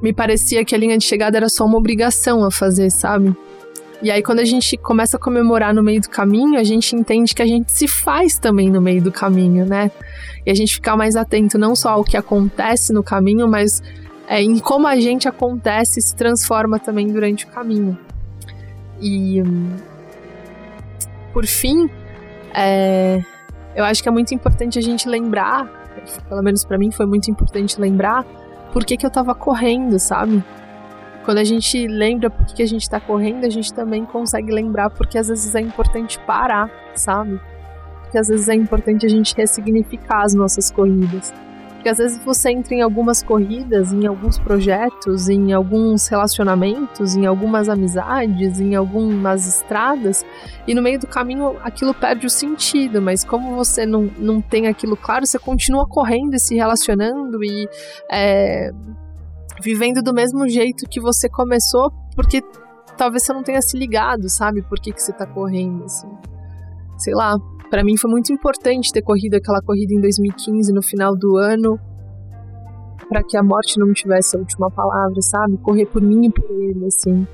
me 0.03 0.13
parecia 0.13 0.65
que 0.65 0.75
a 0.75 0.79
linha 0.79 0.97
de 0.97 1.05
chegada 1.05 1.37
era 1.37 1.49
só 1.49 1.65
uma 1.65 1.79
obrigação 1.79 2.45
a 2.45 2.51
fazer, 2.51 2.91
sabe? 2.91 3.35
E 4.03 4.11
aí, 4.11 4.23
quando 4.23 4.41
a 4.41 4.45
gente 4.45 4.79
começa 4.79 5.19
a 5.19 5.21
comemorar 5.21 5.75
no 5.75 5.83
meio 5.83 6.01
do 6.01 6.09
caminho, 6.09 6.59
a 6.59 6.65
gente 6.65 6.97
entende 6.97 7.35
que 7.35 7.43
a 7.43 7.47
gente 7.47 7.71
se 7.71 7.87
faz 7.87 8.39
também 8.39 8.71
no 8.71 8.81
meio 8.81 9.03
do 9.03 9.13
caminho, 9.13 9.67
né? 9.67 9.91
E 10.47 10.51
a 10.51 10.55
gente 10.55 10.75
ficar 10.75 10.97
mais 10.97 11.17
atento 11.17 11.59
não 11.59 11.77
só 11.77 11.91
ao 11.91 12.05
que 12.05 12.17
acontece 12.17 12.95
no 12.95 13.03
caminho, 13.03 13.47
mas 13.47 13.83
é, 14.27 14.41
em 14.41 14.59
como 14.59 14.87
a 14.87 14.97
gente 14.99 15.29
acontece 15.29 15.99
e 15.99 16.03
se 16.03 16.17
transforma 16.17 16.79
também 16.79 17.09
durante 17.09 17.45
o 17.45 17.49
caminho. 17.49 17.99
E. 19.01 19.43
Por 21.33 21.47
fim, 21.47 21.91
é, 22.55 23.21
eu 23.75 23.85
acho 23.85 24.03
que 24.03 24.09
é 24.09 24.13
muito 24.13 24.35
importante 24.35 24.79
a 24.79 24.83
gente 24.83 25.09
lembrar, 25.09 25.67
pelo 26.29 26.43
menos 26.43 26.65
para 26.65 26.79
mim 26.79 26.91
foi 26.91 27.07
muito 27.07 27.31
importante 27.31 27.81
lembrar, 27.81 28.25
por 28.73 28.85
que, 28.85 28.97
que 28.97 29.05
eu 29.05 29.11
tava 29.11 29.35
correndo, 29.35 29.99
sabe? 29.99 30.43
Quando 31.25 31.39
a 31.39 31.45
gente 31.45 31.87
lembra 31.87 32.31
por 32.31 32.47
que, 32.47 32.63
a 32.63 32.67
gente 32.67 32.89
tá 32.89 32.99
correndo, 32.99 33.45
a 33.45 33.51
gente 33.51 33.73
também 33.73 34.05
consegue 34.05 34.51
lembrar 34.53 34.91
porque 34.91 35.19
às 35.19 35.29
vezes 35.29 35.55
é 35.55 35.61
importante 35.61 36.19
parar, 36.21 36.71
sabe? 36.95 37.41
Porque 38.03 38.19
às 38.19 38.29
vezes 38.29 38.49
é 38.49 38.55
importante 38.55 39.07
a 39.07 39.09
gente 39.09 39.35
ressignificar 39.37 40.23
as 40.23 40.35
nossas 40.35 40.71
corridas. 40.71 41.33
Porque 41.81 41.89
às 41.89 41.97
vezes 41.97 42.23
você 42.23 42.51
entra 42.51 42.75
em 42.75 42.83
algumas 42.83 43.23
corridas, 43.23 43.91
em 43.91 44.07
alguns 44.07 44.39
projetos, 44.39 45.31
em 45.31 45.55
alguns 45.55 46.09
relacionamentos, 46.09 47.17
em 47.17 47.25
algumas 47.25 47.71
amizades, 47.71 48.61
em 48.61 48.75
algumas 48.75 49.49
estradas, 49.49 50.23
e 50.67 50.75
no 50.75 50.83
meio 50.83 50.99
do 50.99 51.07
caminho 51.07 51.57
aquilo 51.63 51.95
perde 51.95 52.27
o 52.27 52.31
sentido, 52.31 53.01
mas 53.01 53.25
como 53.25 53.57
você 53.57 53.87
não, 53.87 54.11
não 54.19 54.43
tem 54.43 54.67
aquilo 54.67 54.95
claro, 54.95 55.25
você 55.25 55.39
continua 55.39 55.87
correndo 55.87 56.35
e 56.35 56.39
se 56.39 56.55
relacionando 56.55 57.43
e 57.43 57.67
é, 58.13 58.73
vivendo 59.61 60.03
do 60.03 60.13
mesmo 60.13 60.49
jeito 60.49 60.89
que 60.89 61.01
você 61.01 61.29
começou, 61.29 61.93
porque 62.15 62.43
talvez 62.97 63.23
você 63.23 63.33
não 63.33 63.43
tenha 63.43 63.63
se 63.63 63.77
ligado, 63.77 64.29
sabe? 64.29 64.63
Por 64.63 64.81
que, 64.81 64.93
que 64.93 65.03
você 65.03 65.13
tá 65.13 65.27
correndo, 65.27 65.85
assim. 65.85 66.09
Sei 66.99 67.15
lá, 67.15 67.39
para 67.71 67.85
mim 67.85 67.97
foi 67.97 68.11
muito 68.11 68.33
importante 68.33 68.93
ter 68.93 69.03
corrido 69.03 69.35
aquela 69.35 69.63
corrida 69.63 69.95
em 69.95 70.01
2015 70.01 70.73
no 70.73 70.83
final 70.83 71.17
do 71.17 71.37
ano, 71.37 71.79
para 73.09 73.23
que 73.23 73.37
a 73.37 73.43
morte 73.43 73.79
não 73.79 73.93
tivesse 73.93 74.37
a 74.37 74.39
última 74.39 74.71
palavra, 74.71 75.21
sabe? 75.23 75.57
Correr 75.59 75.87
por 75.87 76.03
mim 76.03 76.27
e 76.27 76.31
por 76.31 76.51
ele, 76.51 76.87
assim. 76.87 77.27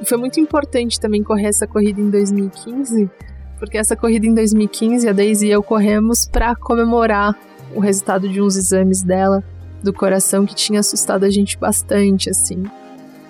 E 0.00 0.04
foi 0.04 0.18
muito 0.18 0.38
importante 0.38 1.00
também 1.00 1.22
correr 1.22 1.46
essa 1.46 1.66
corrida 1.66 2.00
em 2.00 2.10
2015, 2.10 3.10
porque 3.58 3.78
essa 3.78 3.96
corrida 3.96 4.26
em 4.26 4.34
2015 4.34 5.08
a 5.08 5.12
Daisy 5.12 5.46
e 5.46 5.50
eu 5.50 5.62
corremos 5.62 6.26
para 6.26 6.54
comemorar 6.54 7.36
o 7.74 7.80
resultado 7.80 8.28
de 8.28 8.40
uns 8.40 8.56
exames 8.56 9.02
dela 9.02 9.42
do 9.82 9.92
coração 9.92 10.44
que 10.44 10.54
tinha 10.54 10.80
assustado 10.80 11.24
a 11.24 11.30
gente 11.30 11.58
bastante, 11.58 12.30
assim. 12.30 12.64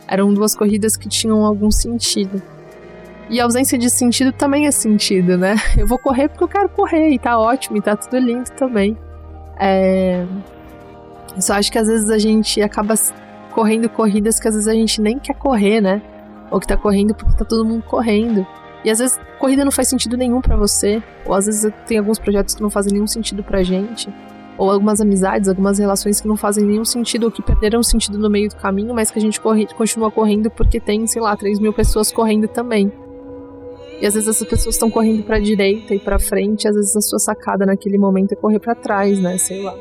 Eram 0.06 0.32
duas 0.32 0.54
corridas 0.54 0.96
que 0.96 1.08
tinham 1.08 1.44
algum 1.44 1.70
sentido. 1.70 2.42
E 3.30 3.40
a 3.40 3.44
ausência 3.44 3.76
de 3.76 3.90
sentido 3.90 4.32
também 4.32 4.66
é 4.66 4.70
sentido, 4.70 5.37
né? 5.37 5.56
Eu 5.76 5.87
vou 5.87 5.98
correr 5.98 6.28
porque 6.28 6.44
eu 6.44 6.48
quero 6.48 6.68
correr 6.70 7.11
e 7.11 7.18
tá 7.18 7.38
ótimo 7.38 7.76
e 7.76 7.82
tá 7.82 7.94
tudo 7.94 8.18
lindo 8.18 8.50
também. 8.52 8.96
É... 9.58 10.24
Eu 11.37 11.42
só 11.42 11.54
acho 11.54 11.70
que 11.70 11.78
às 11.78 11.87
vezes 11.87 12.08
a 12.08 12.18
gente 12.18 12.62
acaba 12.62 12.94
correndo 13.52 13.88
corridas 13.88 14.40
que 14.40 14.48
às 14.48 14.54
vezes 14.54 14.68
a 14.68 14.72
gente 14.72 15.00
nem 15.00 15.18
quer 15.18 15.34
correr, 15.34 15.80
né? 15.80 16.00
Ou 16.50 16.58
que 16.58 16.66
tá 16.66 16.76
correndo 16.76 17.14
porque 17.14 17.37
tá 17.37 17.44
todo 17.44 17.64
mundo 17.64 17.82
correndo. 17.82 18.46
E 18.82 18.90
às 18.90 18.98
vezes 18.98 19.20
corrida 19.38 19.64
não 19.64 19.72
faz 19.72 19.88
sentido 19.88 20.16
nenhum 20.16 20.40
para 20.40 20.56
você, 20.56 21.02
ou 21.26 21.34
às 21.34 21.46
vezes 21.46 21.70
tem 21.87 21.98
alguns 21.98 22.18
projetos 22.18 22.54
que 22.54 22.62
não 22.62 22.70
fazem 22.70 22.92
nenhum 22.94 23.06
sentido 23.06 23.42
pra 23.42 23.62
gente, 23.62 24.08
ou 24.59 24.71
algumas 24.71 25.01
amizades, 25.01 25.49
algumas 25.49 25.79
relações 25.79 26.21
que 26.21 26.27
não 26.27 26.37
fazem 26.37 26.64
nenhum 26.64 26.85
sentido, 26.85 27.25
ou 27.25 27.31
que 27.31 27.40
perderam 27.40 27.83
sentido 27.83 28.18
no 28.18 28.29
meio 28.29 28.49
do 28.49 28.57
caminho, 28.57 28.92
mas 28.92 29.11
que 29.11 29.18
a 29.18 29.23
gente 29.23 29.40
corre, 29.40 29.66
continua 29.75 30.11
correndo 30.11 30.51
porque 30.51 30.81
tem, 30.81 31.07
sei 31.07 31.23
lá, 31.23 31.37
3 31.37 31.61
mil 31.61 31.73
pessoas 31.73 32.11
correndo 32.11 32.49
também. 32.49 32.92
E 34.01 34.07
às 34.07 34.14
vezes 34.14 34.29
essas 34.29 34.47
pessoas 34.47 34.75
estão 34.75 34.90
correndo 34.90 35.23
para 35.23 35.38
direita 35.38 35.94
e 35.94 35.99
para 35.99 36.18
frente, 36.18 36.68
às 36.68 36.75
vezes 36.75 36.94
a 36.97 37.01
sua 37.01 37.18
sacada 37.18 37.64
naquele 37.64 37.99
momento 37.99 38.33
é 38.33 38.37
correr 38.37 38.59
para 38.59 38.75
trás, 38.75 39.18
né? 39.21 39.38
Sei 39.38 39.62
lá. 39.62 39.75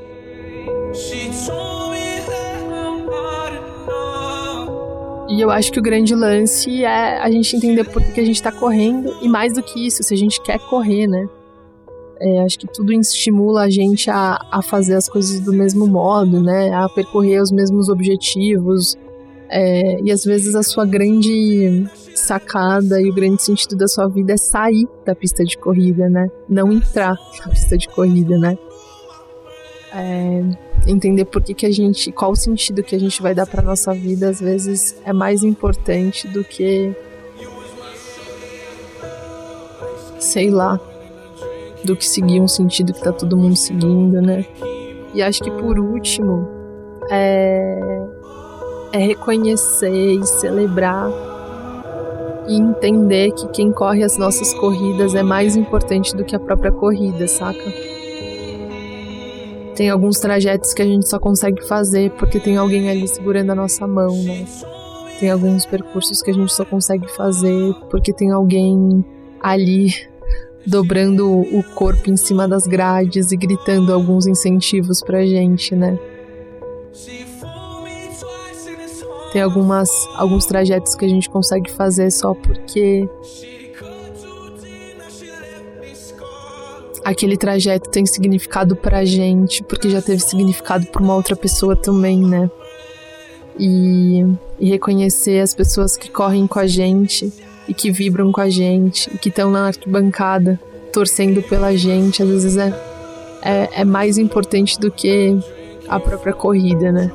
E 5.30 5.42
eu 5.42 5.52
acho 5.52 5.72
que 5.72 5.80
o 5.80 5.84
grande 5.84 6.16
lance 6.16 6.84
é 6.84 7.20
a 7.20 7.30
gente 7.30 7.56
entender 7.56 7.84
por 7.84 8.02
que 8.02 8.20
a 8.20 8.26
gente 8.26 8.42
tá 8.42 8.52
correndo 8.52 9.14
e 9.22 9.28
mais 9.28 9.54
do 9.54 9.62
que 9.62 9.86
isso, 9.86 10.02
se 10.02 10.14
a 10.14 10.18
gente 10.18 10.42
quer 10.42 10.58
correr, 10.60 11.06
né? 11.06 11.28
É, 12.20 12.42
acho 12.42 12.60
que 12.60 12.68
tudo 12.68 12.92
estimula 12.94 13.64
a 13.64 13.70
gente 13.70 14.10
a, 14.10 14.40
a 14.52 14.62
fazer 14.62 14.96
as 14.96 15.08
coisas 15.08 15.40
do 15.40 15.54
mesmo 15.54 15.88
modo, 15.88 16.42
né? 16.42 16.74
A 16.74 16.90
percorrer 16.90 17.42
os 17.42 17.52
mesmos 17.52 17.90
objetivos. 17.90 18.96
É, 19.50 20.02
e 20.02 20.12
às 20.12 20.26
vezes 20.26 20.56
a 20.56 20.64
sua 20.64 20.86
grande 20.86 21.88
sacada 22.16 23.02
e 23.02 23.10
o 23.10 23.14
grande 23.14 23.42
sentido 23.42 23.78
da 23.78 23.88
sua 23.88 24.08
vida 24.08 24.34
é 24.34 24.38
sair 24.38 24.88
da 25.06 25.16
pista 25.16 25.44
de 25.44 25.58
corrida, 25.58 26.10
né? 26.10 26.30
Não 26.50 26.72
entrar 26.72 27.16
na 27.40 27.50
pista 27.50 27.78
de 27.78 27.88
corrida, 27.88 28.38
né? 28.38 28.58
É, 29.94 30.44
entender 30.86 31.26
por 31.26 31.42
que, 31.42 31.54
que 31.54 31.66
a 31.66 31.72
gente, 31.72 32.12
qual 32.12 32.32
o 32.32 32.36
sentido 32.36 32.84
que 32.84 32.96
a 32.96 33.00
gente 33.00 33.22
vai 33.22 33.34
dar 33.34 33.46
para 33.46 33.62
nossa 33.62 33.94
vida, 33.94 34.30
às 34.30 34.40
vezes 34.40 34.98
é 35.06 35.14
mais 35.14 35.44
importante 35.44 36.28
do 36.28 36.44
que 36.44 36.94
sei 40.20 40.50
lá, 40.50 40.80
do 41.88 41.96
que 41.96 42.06
seguir 42.06 42.42
um 42.42 42.48
sentido 42.48 42.94
que 42.94 43.02
tá 43.02 43.12
todo 43.12 43.38
mundo 43.38 43.56
seguindo, 43.56 44.22
né? 44.22 44.46
E 45.14 45.22
acho 45.22 45.42
que 45.42 45.50
por 45.50 45.80
último 45.80 46.48
é, 47.10 47.80
é 48.92 48.98
reconhecer 49.00 50.14
e 50.14 50.26
celebrar 50.26 51.10
e 52.48 52.56
entender 52.56 53.32
que 53.32 53.48
quem 53.50 53.72
corre 53.72 54.04
as 54.04 54.18
nossas 54.18 54.54
corridas 54.54 55.16
é 55.16 55.24
mais 55.24 55.56
importante 55.56 56.16
do 56.16 56.24
que 56.24 56.36
a 56.36 56.40
própria 56.40 56.72
corrida, 56.72 57.28
saca? 57.28 57.74
Tem 59.76 59.90
alguns 59.90 60.20
trajetos 60.20 60.74
que 60.74 60.82
a 60.82 60.86
gente 60.86 61.08
só 61.08 61.20
consegue 61.20 61.66
fazer 61.68 62.12
porque 62.12 62.40
tem 62.40 62.58
alguém 62.58 62.90
ali 62.90 63.08
segurando 63.08 63.52
a 63.52 63.56
nossa 63.56 63.88
mão, 63.88 64.16
né? 64.24 64.46
Tem 65.20 65.32
alguns 65.32 65.66
percursos 65.66 66.22
que 66.22 66.32
a 66.32 66.34
gente 66.34 66.54
só 66.54 66.66
consegue 66.66 67.08
fazer 67.16 67.74
porque 67.90 68.12
tem 68.12 68.32
alguém 68.32 69.06
ali 69.42 69.92
dobrando 70.68 71.40
o 71.40 71.64
corpo 71.64 72.10
em 72.12 72.18
cima 72.18 72.46
das 72.46 72.68
grades 72.68 73.32
e 73.32 73.38
gritando 73.38 73.94
alguns 73.94 74.28
incentivos 74.28 75.02
pra 75.02 75.26
gente, 75.26 75.74
né? 75.74 75.98
Tem 79.32 79.42
algumas, 79.42 79.90
alguns 80.16 80.46
trajetos 80.46 80.94
que 80.94 81.06
a 81.06 81.08
gente 81.08 81.30
consegue 81.30 81.72
fazer 81.72 82.12
só 82.12 82.34
porque 82.34 83.08
aquele 87.04 87.38
trajeto 87.38 87.90
tem 87.90 88.06
significado 88.06 88.76
pra 88.76 89.06
gente, 89.06 89.64
porque 89.64 89.90
já 89.90 90.02
teve 90.02 90.20
significado 90.20 90.86
pra 90.88 91.02
uma 91.02 91.16
outra 91.16 91.36
pessoa 91.36 91.76
também, 91.76 92.20
né? 92.20 92.52
E, 93.58 94.26
e 94.60 94.70
reconhecer 94.70 95.40
as 95.40 95.56
pessoas 95.56 95.96
que 95.96 96.12
correm 96.12 96.46
com 96.46 96.60
a 96.60 96.68
gente 96.68 97.32
e 97.68 97.74
que 97.74 97.92
vibram 97.92 98.32
com 98.32 98.42
a 98.42 98.50
gente 98.50 99.10
e 99.14 99.18
que 99.18 99.30
estão 99.30 99.52
na 99.52 99.68
arquibancada 99.68 100.60
torcendo 100.94 101.42
pela 101.44 101.76
gente, 101.76 102.24
às 102.24 102.30
vezes 102.30 102.58
é, 102.58 102.74
é, 103.42 103.82
é 103.82 103.86
mais 103.86 104.18
importante 104.18 104.80
do 104.80 104.90
que 104.90 105.38
a 105.88 106.00
própria 106.00 106.34
corrida, 106.34 106.92
né? 106.92 107.12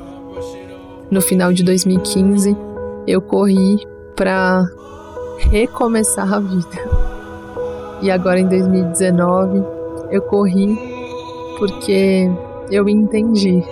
no 1.13 1.21
final 1.21 1.53
de 1.53 1.63
2015, 1.63 2.57
eu 3.05 3.21
corri 3.21 3.85
para 4.15 4.65
recomeçar 5.37 6.33
a 6.33 6.39
vida. 6.39 6.67
E 8.01 8.09
agora 8.09 8.39
em 8.39 8.47
2019, 8.47 9.63
eu 10.09 10.21
corri 10.23 10.75
porque 11.59 12.27
eu 12.71 12.89
entendi 12.89 13.63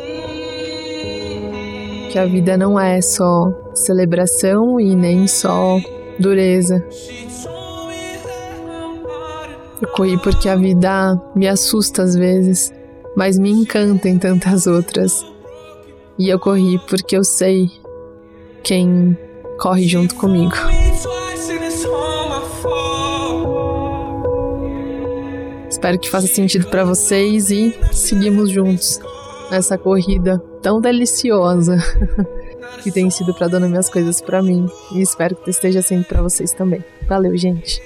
que 2.12 2.20
a 2.20 2.26
vida 2.26 2.56
não 2.56 2.80
é 2.80 3.02
só 3.02 3.52
celebração 3.74 4.80
e 4.80 4.96
nem 4.96 5.26
só 5.28 5.78
dureza. 6.20 6.86
Eu 9.82 9.88
corri 9.90 10.18
porque 10.22 10.48
a 10.48 10.56
vida 10.56 11.20
me 11.36 11.48
assusta 11.48 12.04
às 12.04 12.16
vezes, 12.16 12.72
mas 13.16 13.40
me 13.40 13.50
encanta 13.50 14.08
em 14.08 14.18
tantas 14.20 14.68
outras. 14.68 15.26
E 16.20 16.30
eu 16.30 16.40
corri 16.40 16.80
porque 16.88 17.18
eu 17.18 17.24
sei 17.24 17.70
quem 18.64 19.18
corre 19.60 19.88
junto 19.88 20.16
comigo. 20.16 20.54
Espero 25.68 25.98
que 25.98 26.10
faça 26.12 26.28
sentido 26.28 26.68
para 26.68 26.84
vocês 26.84 27.50
e 27.50 27.74
seguimos 27.92 28.52
juntos 28.52 29.00
nessa 29.50 29.80
corrida 29.80 30.38
tão 30.62 30.80
deliciosa. 30.80 31.78
que 32.82 32.92
tem 32.92 33.10
sido 33.10 33.34
para 33.34 33.48
dando 33.48 33.70
minhas 33.70 33.90
coisas 33.90 34.20
para 34.22 34.42
mim 34.42 34.68
e 34.94 35.02
espero 35.02 35.36
que 35.36 35.50
esteja 35.50 35.82
sendo 35.82 36.06
para 36.06 36.22
vocês 36.22 36.52
também. 36.52 36.84
Valeu, 37.08 37.36
gente. 37.38 37.82